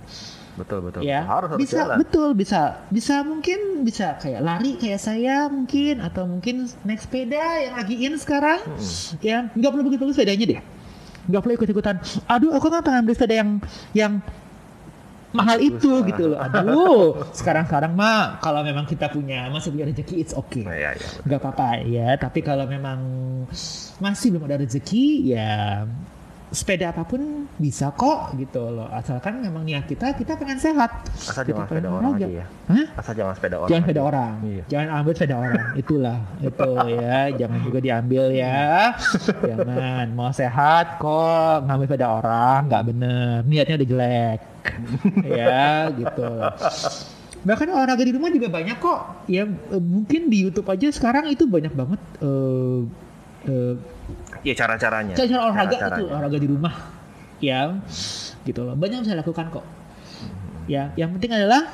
Betul 0.53 0.83
betul. 0.83 1.01
ya 1.01 1.23
Harus 1.23 1.49
harus 1.49 1.59
bisa 1.61 1.77
jalan. 1.81 1.97
betul 1.97 2.29
bisa 2.33 2.61
bisa 2.89 3.23
mungkin 3.23 3.59
bisa 3.81 4.19
kayak 4.19 4.43
lari 4.43 4.75
kayak 4.75 4.99
saya 4.99 5.47
mungkin 5.47 6.03
atau 6.03 6.27
mungkin 6.27 6.67
naik 6.83 6.99
sepeda 6.99 7.39
yang 7.63 7.79
lagi 7.79 7.95
in 7.97 8.19
sekarang 8.19 8.59
ya 9.19 9.47
nggak 9.49 9.71
perlu 9.71 9.87
begitu 9.87 10.03
bagus 10.03 10.19
sepedanya 10.19 10.45
deh 10.45 10.59
nggak 11.31 11.39
perlu 11.39 11.53
ikut 11.55 11.69
ikutan 11.69 11.95
aduh 12.27 12.51
aku 12.51 12.67
kan 12.67 12.83
pengen 12.83 13.07
beli 13.07 13.15
sepeda 13.15 13.39
yang 13.39 13.49
yang 13.95 14.13
mahal 15.31 15.57
itu 15.61 16.01
gitu 16.09 16.33
loh. 16.33 16.39
Aduh 16.41 17.21
sekarang 17.33 17.69
sekarang 17.69 17.93
mah 17.93 18.41
kalau 18.41 18.65
memang 18.65 18.85
kita 18.89 19.09
punya 19.09 19.45
masih 19.53 19.73
punya 19.73 19.85
rezeki 19.89 20.15
it's 20.21 20.33
okay. 20.33 20.65
Nah, 20.65 20.77
ya, 20.77 20.91
ya. 20.97 21.09
nggak 21.25 21.39
apa-apa 21.39 21.85
ya. 21.85 22.09
Tapi 22.17 22.39
kalau 22.41 22.65
memang 22.65 22.99
masih 24.01 24.27
belum 24.33 24.45
ada 24.49 24.61
rezeki 24.61 25.35
ya 25.35 25.85
sepeda 26.49 26.89
apa 26.89 27.05
pun 27.05 27.45
bisa 27.61 27.93
kok 27.93 28.33
gitu 28.33 28.73
loh. 28.73 28.89
Asalkan 28.89 29.37
memang 29.45 29.61
niat 29.61 29.85
kita 29.85 30.17
kita 30.17 30.33
pengen 30.33 30.57
sehat. 30.57 31.05
Asal 31.13 31.45
Kita 31.45 31.53
jangan 31.53 31.67
pengen 31.69 31.83
sepeda 31.85 31.89
orang 31.93 32.11
aja 32.17 32.27
ya. 32.27 32.45
Hah? 32.65 32.85
Asal 32.97 33.13
jangan 33.13 33.33
sepeda 33.37 33.55
orang. 33.61 33.69
jangan 33.69 33.83
sepeda 33.85 34.01
orang. 34.01 34.33
Iya. 34.41 34.63
jangan 34.65 34.87
ambil 34.97 35.13
sepeda 35.13 35.35
orang. 35.37 35.65
Itulah 35.81 36.17
itu 36.41 36.71
ya. 36.97 37.19
Jangan 37.37 37.59
juga 37.61 37.79
diambil 37.79 38.23
ya. 38.33 38.61
Jangan. 39.45 40.05
Mau 40.17 40.31
sehat 40.33 40.85
kok 40.97 41.57
ngambil 41.69 41.85
sepeda 41.85 42.07
orang. 42.09 42.59
Nggak 42.65 42.83
bener. 42.89 43.33
Niatnya 43.45 43.75
udah 43.77 43.89
jelek. 43.93 44.39
Ya 45.25 45.69
gitu. 45.93 46.29
Bahkan 47.39 47.67
olahraga 47.71 48.03
di 48.03 48.11
rumah 48.11 48.33
juga 48.33 48.49
banyak 48.49 48.77
kok. 48.81 48.99
Ya 49.29 49.45
eh, 49.45 49.81
mungkin 49.81 50.33
di 50.33 50.49
YouTube 50.49 50.67
aja 50.67 50.89
sekarang 50.89 51.29
itu 51.29 51.45
banyak 51.45 51.71
banget 51.77 52.01
eh 52.25 52.81
eh, 53.47 53.75
Iya 54.41 54.53
cara-caranya. 54.55 55.13
cara-cara 55.15 55.41
olahraga 55.45 55.67
itu 55.69 55.79
Cara-caranya. 55.79 56.09
olahraga 56.09 56.37
di 56.39 56.47
rumah 56.47 56.73
ya 57.39 57.59
gitu 58.43 58.61
loh. 58.63 58.75
Banyak 58.75 59.03
bisa 59.03 59.15
lakukan 59.15 59.45
kok. 59.51 59.65
Ya 60.65 60.93
yang 60.95 61.11
penting 61.11 61.31
adalah 61.31 61.67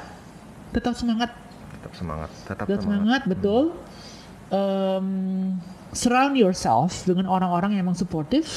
tetap 0.72 0.94
semangat. 0.94 1.30
Tetap 1.78 1.94
semangat. 1.94 2.30
Tetap 2.46 2.66
tetap 2.66 2.82
semangat. 2.82 3.22
semangat 3.22 3.22
betul. 3.30 3.64
Em, 4.50 5.08
surround 5.92 6.38
yourself 6.38 7.06
dengan 7.06 7.26
orang-orang 7.26 7.78
yang 7.78 7.90
emang 7.90 7.98
supportive. 7.98 8.48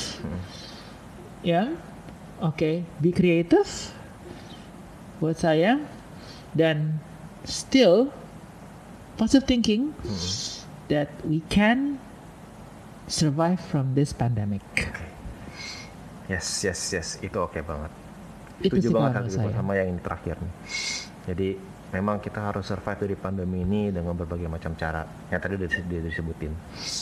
Ya 1.40 1.70
oke 2.40 2.84
be 2.98 3.10
creative 3.10 3.68
buat 5.18 5.36
saya. 5.36 5.80
Dan 6.56 6.96
still 7.44 8.08
positive 9.14 9.44
thinking 9.44 9.92
that 10.88 11.12
we 11.22 11.44
can 11.46 11.97
survive 13.08 13.58
from 13.58 13.96
this 13.96 14.12
pandemic 14.12 14.60
Yes, 16.28 16.44
yes, 16.60 16.92
yes. 16.92 17.08
Itu 17.24 17.40
oke 17.40 17.56
banget. 17.64 17.88
Itu 18.60 18.76
Setuju 18.76 18.84
sih 18.84 18.92
banget 18.92 19.12
Kak 19.16 19.32
saya. 19.32 19.48
Sama 19.48 19.72
yang 19.80 19.96
ini 19.96 20.00
terakhir 20.04 20.36
nih. 20.36 20.52
Jadi 21.24 21.48
memang 21.88 22.20
kita 22.20 22.52
harus 22.52 22.68
survive 22.68 23.00
dari 23.00 23.16
pandemi 23.16 23.64
ini 23.64 23.88
dengan 23.88 24.12
berbagai 24.12 24.44
macam 24.44 24.76
cara 24.76 25.08
yang 25.32 25.40
tadi 25.40 25.56
udah 25.56 25.68
dis- 25.72 25.88
disebutin. 25.88 26.52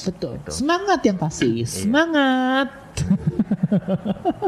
betul 0.07 0.39
Betul. 0.39 0.55
semangat 0.55 1.03
yang 1.03 1.19
pasti 1.19 1.67
semangat 1.67 2.71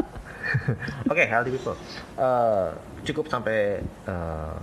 Oke, 1.11 1.23
healthy 1.27 1.51
people. 1.53 1.75
Eh, 2.17 2.67
cukup 3.05 3.29
sampai 3.29 3.83
eh, 3.83 4.57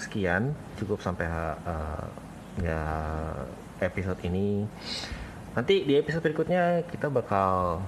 sekian, 0.00 0.56
cukup 0.80 0.98
sampai 1.04 1.28
eh, 1.52 2.04
ya 2.64 2.80
episode 3.78 4.18
ini. 4.24 4.64
Nanti 5.54 5.86
di 5.86 5.94
episode 5.94 6.22
berikutnya 6.26 6.82
kita 6.90 7.06
bakal 7.06 7.78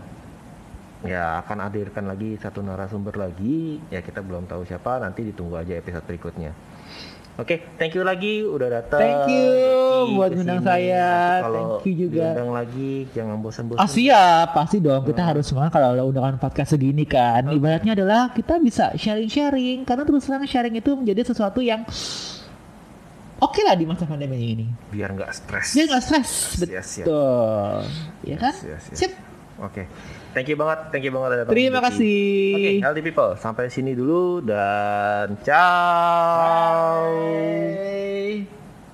ya 1.02 1.42
akan 1.42 1.66
hadirkan 1.66 2.06
lagi 2.06 2.38
satu 2.38 2.62
narasumber 2.62 3.18
lagi. 3.18 3.82
Ya 3.90 4.00
kita 4.00 4.22
belum 4.22 4.46
tahu 4.46 4.62
siapa, 4.62 5.02
nanti 5.02 5.26
ditunggu 5.26 5.58
aja 5.58 5.74
episode 5.74 6.06
berikutnya. 6.06 6.54
Oke, 7.36 7.60
thank 7.76 7.92
you 7.92 8.00
lagi 8.00 8.40
udah 8.40 8.80
datang. 8.80 8.96
Thank 8.96 9.28
you 9.28 9.50
buat 10.16 10.32
ngundang 10.32 10.64
sini. 10.64 10.70
saya. 10.72 11.08
Kalau 11.44 11.84
Thank 11.84 11.84
you 11.92 12.08
juga. 12.08 12.32
diundang 12.32 12.52
lagi, 12.56 12.92
jangan 13.12 13.36
bosan-bosan. 13.44 13.82
Oh 13.84 13.88
siap, 13.92 14.56
pasti 14.56 14.80
dong. 14.80 15.04
Kita 15.04 15.20
harus 15.20 15.44
semangat 15.44 15.76
kalau 15.76 15.92
ada 15.92 16.04
undangan 16.08 16.40
podcast 16.40 16.72
segini 16.72 17.04
kan. 17.04 17.52
Ibaratnya 17.52 17.92
adalah 17.92 18.32
kita 18.32 18.56
bisa 18.56 18.96
sharing-sharing 18.96 19.84
karena 19.84 20.08
terus 20.08 20.24
terang 20.24 20.48
sharing 20.48 20.80
itu 20.80 20.96
menjadi 20.96 21.28
sesuatu 21.28 21.60
yang 21.60 21.84
oke 23.38 23.60
lah 23.62 23.74
di 23.74 23.84
masa 23.84 24.04
pandemi 24.04 24.36
ini. 24.52 24.66
Biar 24.88 25.12
nggak 25.12 25.30
stres. 25.32 25.72
Dia 25.72 25.84
nggak 25.86 26.02
stres, 26.02 26.30
Yes, 26.62 26.88
yes. 27.00 27.06
betul. 27.06 27.82
Ya 28.24 28.36
kan? 28.40 28.54
yes, 28.64 28.82
yes. 28.92 28.98
Sip. 28.98 29.12
Oke, 29.56 29.88
thank 30.36 30.52
you 30.52 30.56
banget, 30.60 30.92
thank 30.92 31.00
you 31.00 31.12
banget 31.12 31.40
datang. 31.40 31.56
Terima 31.56 31.80
kasih. 31.80 32.52
Oke, 32.60 32.70
healthy 32.84 33.00
people, 33.00 33.32
sampai 33.40 33.72
sini 33.72 33.96
dulu 33.96 34.44
dan 34.44 35.40
ciao. 35.40 37.08